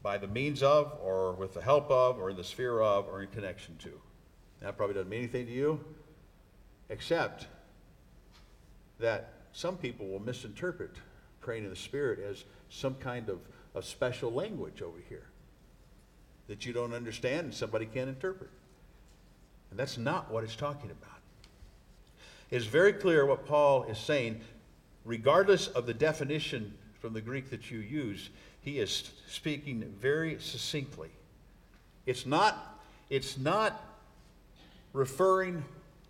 [0.03, 3.23] by the means of, or with the help of, or in the sphere of, or
[3.23, 3.91] in connection to.
[4.61, 5.81] That probably doesn't mean anything to you,
[6.89, 7.47] except
[8.99, 10.97] that some people will misinterpret
[11.41, 13.41] praying in the Spirit as some kind of,
[13.75, 15.27] of special language over here
[16.47, 18.51] that you don't understand and somebody can't interpret.
[19.71, 21.21] And that's not what it's talking about.
[22.51, 24.41] It's very clear what Paul is saying,
[25.05, 28.31] regardless of the definition from the Greek that you use,
[28.61, 31.11] he is speaking very succinctly.
[32.07, 33.83] It's not, it's not
[34.93, 35.65] referring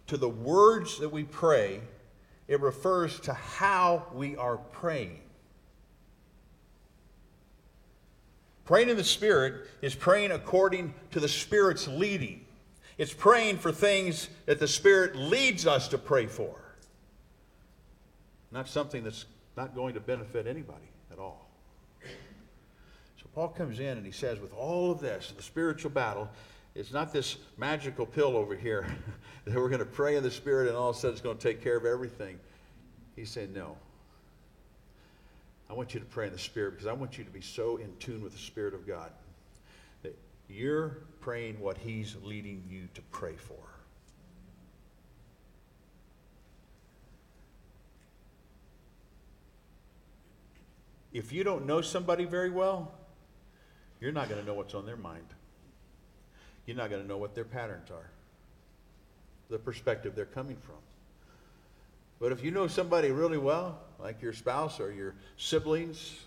[0.09, 1.80] to the words that we pray,
[2.49, 5.20] it refers to how we are praying.
[8.64, 12.45] Praying in the Spirit is praying according to the Spirit's leading.
[12.99, 16.57] It's praying for things that the Spirit leads us to pray for.
[18.53, 19.26] Not something that's
[19.61, 21.46] not going to benefit anybody at all.
[22.02, 26.30] So Paul comes in and he says, with all of this, the spiritual battle,
[26.74, 28.86] it's not this magical pill over here
[29.44, 31.36] that we're going to pray in the Spirit and all of a sudden it's going
[31.36, 32.39] to take care of everything.
[33.16, 33.76] He said, no.
[35.68, 37.76] I want you to pray in the Spirit because I want you to be so
[37.76, 39.10] in tune with the Spirit of God
[40.02, 40.16] that
[40.48, 43.69] you're praying what He's leading you to pray for.
[51.12, 52.93] If you don't know somebody very well,
[54.01, 55.27] you're not going to know what's on their mind.
[56.66, 58.11] You're not going to know what their patterns are,
[59.49, 60.77] the perspective they're coming from.
[62.20, 66.20] But if you know somebody really well, like your spouse or your siblings,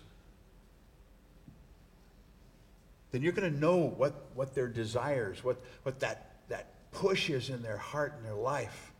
[3.12, 7.48] then you're going to know what, what their desires, what, what that, that push is
[7.48, 8.92] in their heart and their life.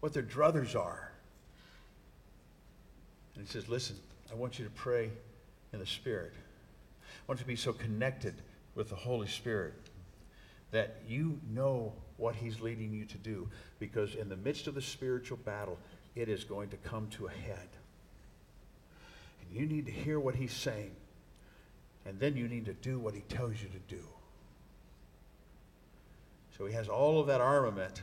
[0.00, 1.10] what their druthers are.
[3.34, 3.96] And he says, Listen,
[4.30, 5.10] I want you to pray
[5.72, 6.32] in the Spirit.
[6.34, 8.34] I want you to be so connected
[8.74, 9.74] with the Holy Spirit
[10.70, 13.48] that you know what He's leading you to do.
[13.78, 15.78] Because in the midst of the spiritual battle,
[16.14, 17.68] it is going to come to a head.
[19.40, 20.92] And you need to hear what He's saying.
[22.04, 24.02] And then you need to do what He tells you to do.
[26.56, 28.02] So He has all of that armament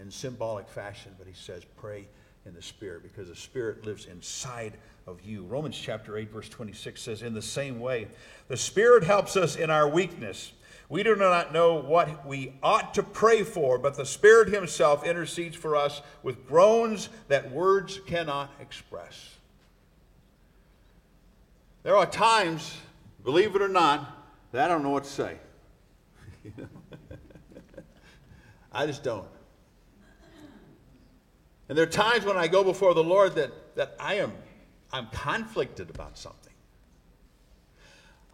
[0.00, 2.06] in symbolic fashion, but He says, pray
[2.50, 4.72] in the Spirit because the Spirit lives inside
[5.06, 5.44] of you.
[5.44, 8.08] Romans chapter 8, verse 26 says, In the same way,
[8.48, 10.52] the Spirit helps us in our weakness.
[10.88, 15.54] We do not know what we ought to pray for, but the Spirit Himself intercedes
[15.54, 19.36] for us with groans that words cannot express.
[21.84, 22.76] There are times,
[23.22, 25.36] believe it or not, that I don't know what to say.
[28.72, 29.28] I just don't.
[31.70, 34.32] And there are times when I go before the Lord that, that I am
[34.92, 36.52] I'm conflicted about something.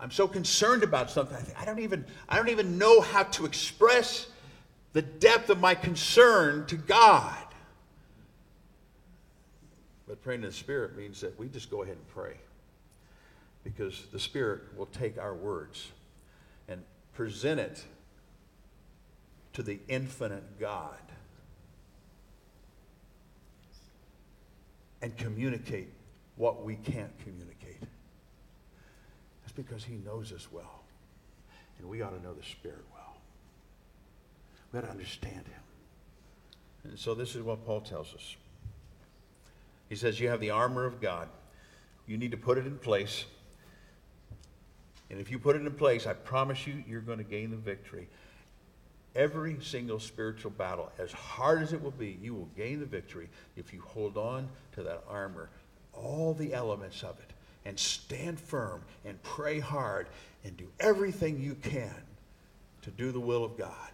[0.01, 1.37] I'm so concerned about something.
[1.37, 4.29] I think, I don't even I don't even know how to express
[4.95, 7.37] the depth of my concern to God.
[10.09, 12.39] But praying in the Spirit means that we just go ahead and pray.
[13.65, 15.93] Because the Spirit will take our words
[16.69, 16.83] and
[17.13, 17.85] present it
[19.53, 20.97] to the infinite God
[25.03, 25.89] and communicate
[26.37, 27.81] what we can't communicate.
[29.43, 30.83] That's because he knows us well.
[31.79, 33.17] And we ought to know the Spirit well.
[34.73, 35.61] We ought to understand him.
[36.85, 38.37] And so this is what Paul tells us.
[39.89, 41.29] He says, You have the armor of God.
[42.07, 43.25] You need to put it in place.
[45.11, 47.57] And if you put it in place, I promise you, you're going to gain the
[47.57, 48.09] victory.
[49.17, 53.29] Every single spiritual battle, as hard as it will be, you will gain the victory
[53.57, 55.49] if you hold on to that armor
[55.95, 57.33] all the elements of it
[57.65, 60.07] and stand firm and pray hard
[60.45, 62.03] and do everything you can
[62.83, 63.91] to do the will of God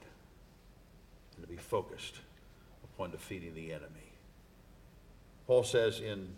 [1.37, 2.17] and to be focused
[2.85, 4.13] upon defeating the enemy.
[5.47, 6.29] Paul says in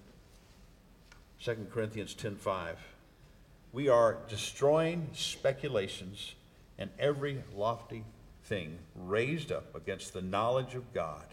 [1.43, 2.77] 2 Corinthians 10:5,
[3.73, 6.35] we are destroying speculations
[6.79, 8.05] and every lofty
[8.45, 11.25] thing raised up against the knowledge of God,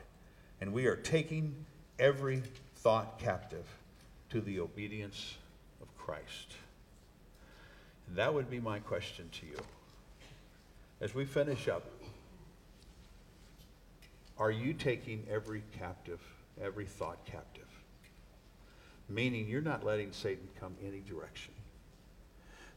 [0.60, 1.54] and we are taking
[2.00, 2.42] every
[2.78, 3.66] thought captive
[4.30, 5.36] to the obedience
[5.82, 6.56] of Christ?
[8.08, 9.58] And that would be my question to you.
[11.00, 11.84] As we finish up,
[14.38, 16.20] are you taking every captive,
[16.62, 17.68] every thought captive?
[19.10, 21.54] Meaning you're not letting Satan come any direction.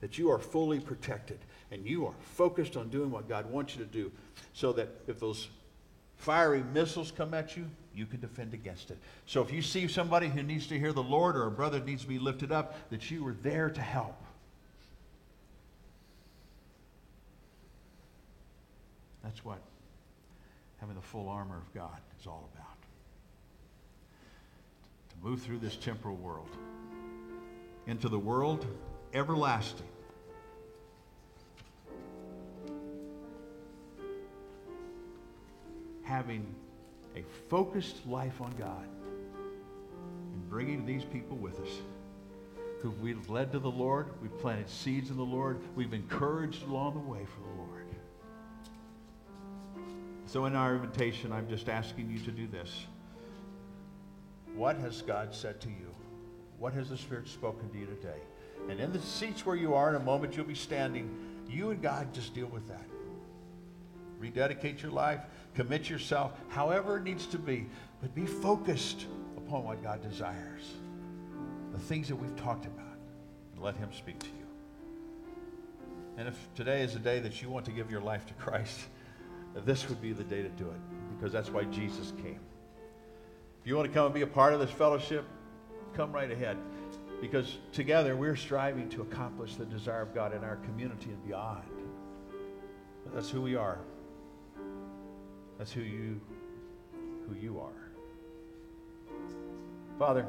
[0.00, 1.38] That you are fully protected
[1.74, 4.12] and you are focused on doing what God wants you to do
[4.52, 5.48] so that if those
[6.16, 8.98] fiery missiles come at you, you can defend against it.
[9.26, 12.02] So if you see somebody who needs to hear the Lord or a brother needs
[12.02, 14.22] to be lifted up, that you are there to help.
[19.24, 19.58] That's what
[20.78, 22.66] having the full armor of God is all about.
[25.10, 26.50] To move through this temporal world
[27.86, 28.64] into the world
[29.12, 29.86] everlasting.
[36.04, 36.54] Having
[37.16, 38.86] a focused life on God
[40.32, 41.68] and bringing these people with us
[42.80, 46.94] who we've led to the Lord, we've planted seeds in the Lord, we've encouraged along
[46.94, 47.86] the way for the Lord.
[50.26, 52.86] So in our invitation, I'm just asking you to do this.
[54.54, 55.94] What has God said to you?
[56.58, 58.18] What has the Spirit spoken to you today?
[58.68, 61.08] And in the seats where you are, in a moment you'll be standing,
[61.48, 62.84] you and God just deal with that.
[64.24, 65.20] Rededicate your life
[65.54, 67.66] Commit yourself, however it needs to be,
[68.00, 69.06] but be focused
[69.36, 70.62] upon what God desires.
[71.72, 72.96] The things that we've talked about.
[73.54, 74.32] And let Him speak to you.
[76.16, 78.80] And if today is the day that you want to give your life to Christ,
[79.64, 82.40] this would be the day to do it because that's why Jesus came.
[83.60, 85.24] If you want to come and be a part of this fellowship,
[85.94, 86.56] come right ahead
[87.20, 91.62] because together we're striving to accomplish the desire of God in our community and beyond.
[93.12, 93.78] That's who we are.
[95.64, 96.20] That's who you
[97.26, 97.88] who you are.
[99.98, 100.26] Father,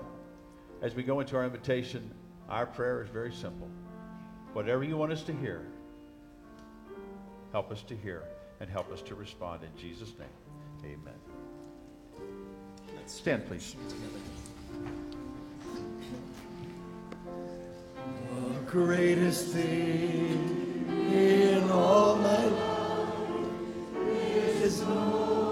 [0.81, 2.09] as we go into our invitation,
[2.47, 3.67] our prayer is very simple.
[4.53, 5.67] Whatever you want us to hear,
[7.51, 8.23] help us to hear
[8.61, 10.29] and help us to respond in Jesus' name.
[10.85, 11.19] Amen.
[13.05, 13.75] Stand, please.
[18.29, 22.64] The greatest thing in all my life
[24.81, 25.44] is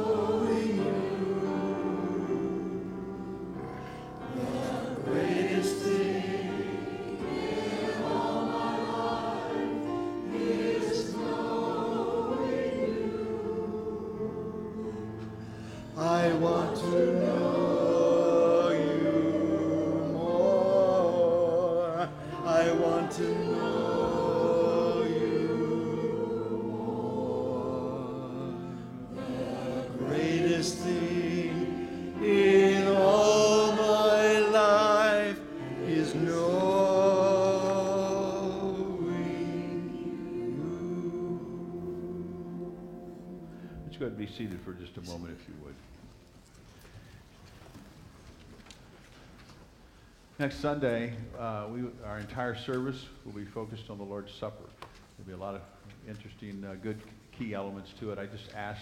[50.43, 54.65] Next Sunday, uh, we, our entire service will be focused on the Lord's Supper.
[55.17, 55.61] There'll be a lot of
[56.05, 56.99] interesting, uh, good
[57.31, 58.19] key elements to it.
[58.19, 58.81] I just ask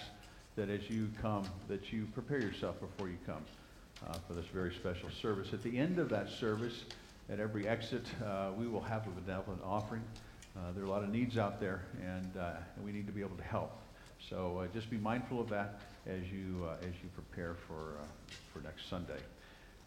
[0.55, 3.45] that as you come, that you prepare yourself before you come
[4.09, 5.53] uh, for this very special service.
[5.53, 6.85] At the end of that service,
[7.29, 10.01] at every exit, uh, we will have a benevolent offering.
[10.57, 13.13] Uh, there are a lot of needs out there, and, uh, and we need to
[13.13, 13.79] be able to help.
[14.31, 17.97] So just be mindful of that as you, as you prepare for,
[18.51, 19.19] for next Sunday.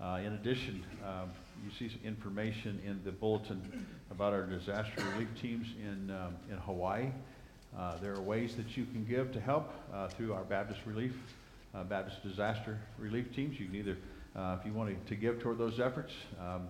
[0.00, 1.30] Uh, in addition, um,
[1.64, 7.10] you see information in the bulletin about our disaster relief teams in, um, in Hawaii.
[7.78, 11.12] Uh, there are ways that you can give to help uh, through our Baptist Relief,
[11.74, 13.58] uh, Baptist Disaster Relief Teams.
[13.58, 13.96] You can either,
[14.36, 16.68] uh, if you want to, give toward those efforts, um,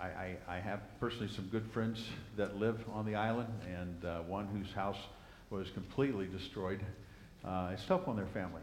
[0.00, 2.02] I, I, I have personally some good friends
[2.36, 4.98] that live on the island, and uh, one whose house
[5.50, 6.80] was completely destroyed.
[7.72, 8.62] It's tough on their family.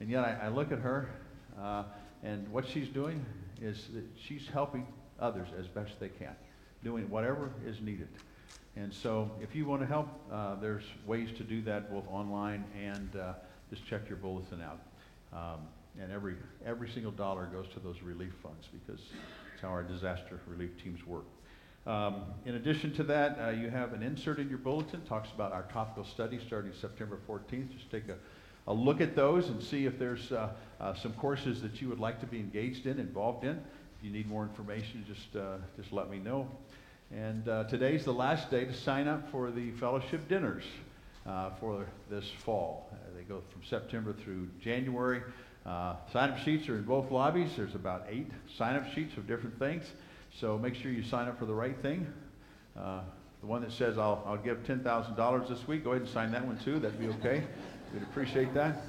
[0.00, 1.08] And yet I, I look at her,
[2.22, 3.24] and what she's doing
[3.60, 4.86] is that she's helping
[5.20, 6.34] others as best they can,
[6.84, 8.08] doing whatever is needed.
[8.76, 12.64] And so if you want to help, uh, there's ways to do that both online
[12.78, 13.32] and uh,
[13.70, 14.80] just check your bulletin out.
[15.32, 15.60] Um,
[15.98, 16.34] and every,
[16.64, 19.00] every single dollar goes to those relief funds because
[19.54, 21.24] it's how our disaster relief teams work.
[21.86, 25.52] Um, in addition to that, uh, you have an insert in your bulletin, talks about
[25.52, 27.72] our topical study starting September 14th.
[27.72, 28.16] Just take a,
[28.72, 32.20] look at those and see if there's uh, uh, some courses that you would like
[32.20, 33.56] to be engaged in, involved in.
[33.98, 36.48] If you need more information, just, uh, just let me know.
[37.14, 40.64] And today's the last day to sign up for the fellowship dinners
[41.60, 42.90] for this fall.
[43.16, 45.22] They go from September through January.
[45.66, 47.50] Uh, sign-up sheets are in both lobbies.
[47.56, 49.84] There's about eight sign-up sheets of different things.
[50.38, 52.06] So make sure you sign up for the right thing.
[52.78, 53.00] Uh,
[53.40, 56.46] the one that says I'll, I'll give $10,000 this week, go ahead and sign that
[56.46, 56.78] one too.
[56.78, 57.42] That'd be okay.
[57.96, 58.82] We'd appreciate that.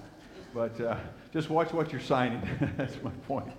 [0.54, 0.98] But uh,
[1.32, 2.42] just watch what you're signing.
[2.78, 3.54] That's my point.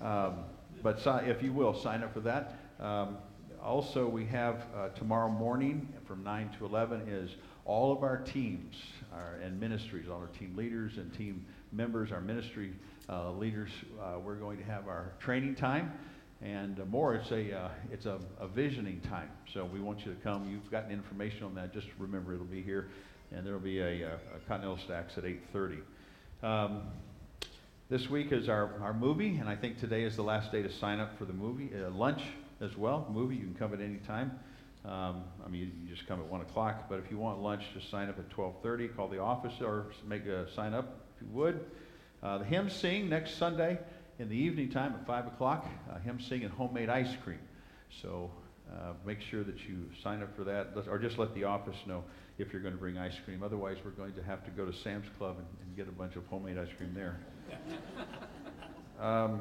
[0.00, 0.44] Um,
[0.80, 2.56] but si- if you will, sign up for that.
[2.78, 3.16] Um,
[3.60, 7.32] also, we have uh, tomorrow morning from 9 to 11 is
[7.64, 8.76] all of our teams
[9.12, 12.72] our, and ministries, all our team leaders and team members, our ministry
[13.08, 13.70] uh, leaders.
[14.00, 15.92] Uh, we're going to have our training time.
[16.42, 19.30] And uh, more, it's a uh, it's a, a visioning time.
[19.52, 20.48] So we want you to come.
[20.48, 21.72] You've gotten information on that.
[21.72, 22.88] Just remember, it'll be here,
[23.34, 25.80] and there will be a, a, a Continental Stacks at 8:30.
[26.42, 26.82] Um,
[27.88, 30.72] this week is our, our movie, and I think today is the last day to
[30.72, 31.70] sign up for the movie.
[31.74, 32.22] Uh, lunch
[32.60, 33.06] as well.
[33.12, 34.38] Movie, you can come at any time.
[34.84, 37.90] Um, I mean, you just come at 1 o'clock, but if you want lunch, just
[37.90, 38.96] sign up at 12.30.
[38.96, 41.64] Call the office or make a sign up if you would.
[42.22, 43.78] Uh, the hymn sing next Sunday
[44.18, 45.66] in the evening time at 5 o'clock.
[45.90, 47.40] Uh, hymn sing and homemade ice cream.
[48.00, 48.30] So
[48.72, 52.02] uh, make sure that you sign up for that, or just let the office know
[52.38, 53.42] if you're going to bring ice cream.
[53.42, 56.16] Otherwise, we're going to have to go to Sam's Club and, and get a bunch
[56.16, 57.18] of homemade ice cream there.
[59.00, 59.40] Um,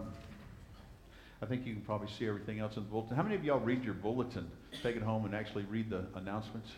[1.40, 3.16] I think you can probably see everything else in the bulletin.
[3.16, 4.50] How many of y'all read your bulletin,
[4.82, 6.70] take it home and actually read the announcements?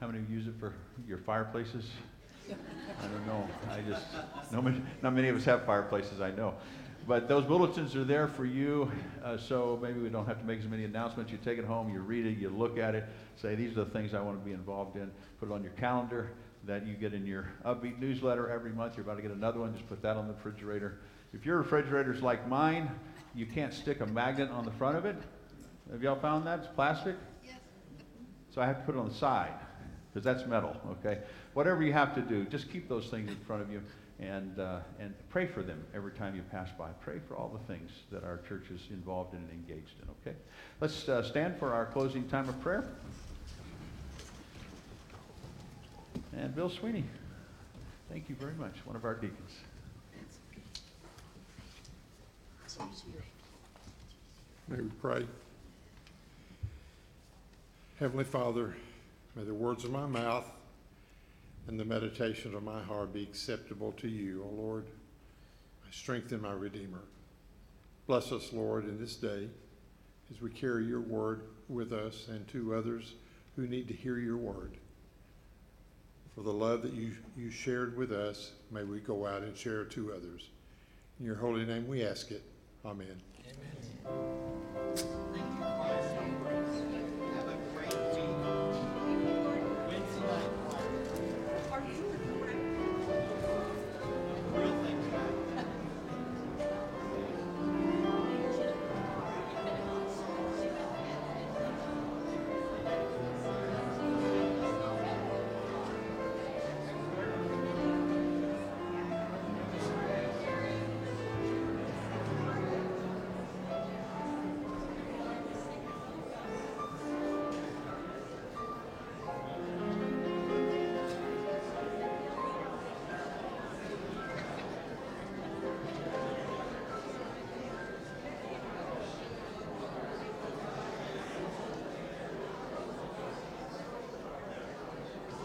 [0.00, 0.72] How many of you use it for
[1.06, 1.84] your fireplaces?
[2.50, 3.48] I don't know.
[3.70, 4.06] I just,
[4.50, 6.54] no, many- not many of us have fireplaces, I know.
[7.06, 8.90] But those bulletins are there for you,
[9.24, 11.32] uh, so maybe we don't have to make as many announcements.
[11.32, 13.04] You take it home, you read it, you look at it,
[13.36, 15.10] say, these are the things I want to be involved in.
[15.40, 16.30] Put it on your calendar
[16.64, 18.96] that you get in your upbeat newsletter every month.
[18.96, 21.00] You're about to get another one, just put that on the refrigerator.
[21.34, 22.88] If your refrigerator's like mine,
[23.34, 25.16] you can't stick a magnet on the front of it.
[25.90, 26.60] Have y'all found that?
[26.60, 27.16] It's plastic?
[27.44, 27.54] Yes.
[28.54, 29.54] So I have to put it on the side,
[30.12, 31.18] because that's metal, okay?
[31.54, 33.82] Whatever you have to do, just keep those things in front of you
[34.20, 36.88] and, uh, and pray for them every time you pass by.
[37.00, 40.36] Pray for all the things that our church is involved in and engaged in, okay?
[40.80, 42.88] Let's uh, stand for our closing time of prayer.
[46.36, 47.04] And Bill Sweeney,
[48.10, 49.52] thank you very much, one of our deacons.
[54.68, 55.26] May we pray?
[57.98, 58.74] Heavenly Father,
[59.36, 60.50] may the words of my mouth
[61.68, 64.84] and the meditation of my heart be acceptable to you, O Lord,
[65.84, 67.02] my strength and my Redeemer.
[68.06, 69.48] Bless us, Lord, in this day
[70.30, 73.14] as we carry your word with us and to others
[73.56, 74.76] who need to hear your word.
[76.34, 79.82] For the love that you, you shared with us, may we go out and share
[79.82, 80.48] it to others.
[81.20, 82.42] In your holy name we ask it.
[82.84, 83.20] Amen.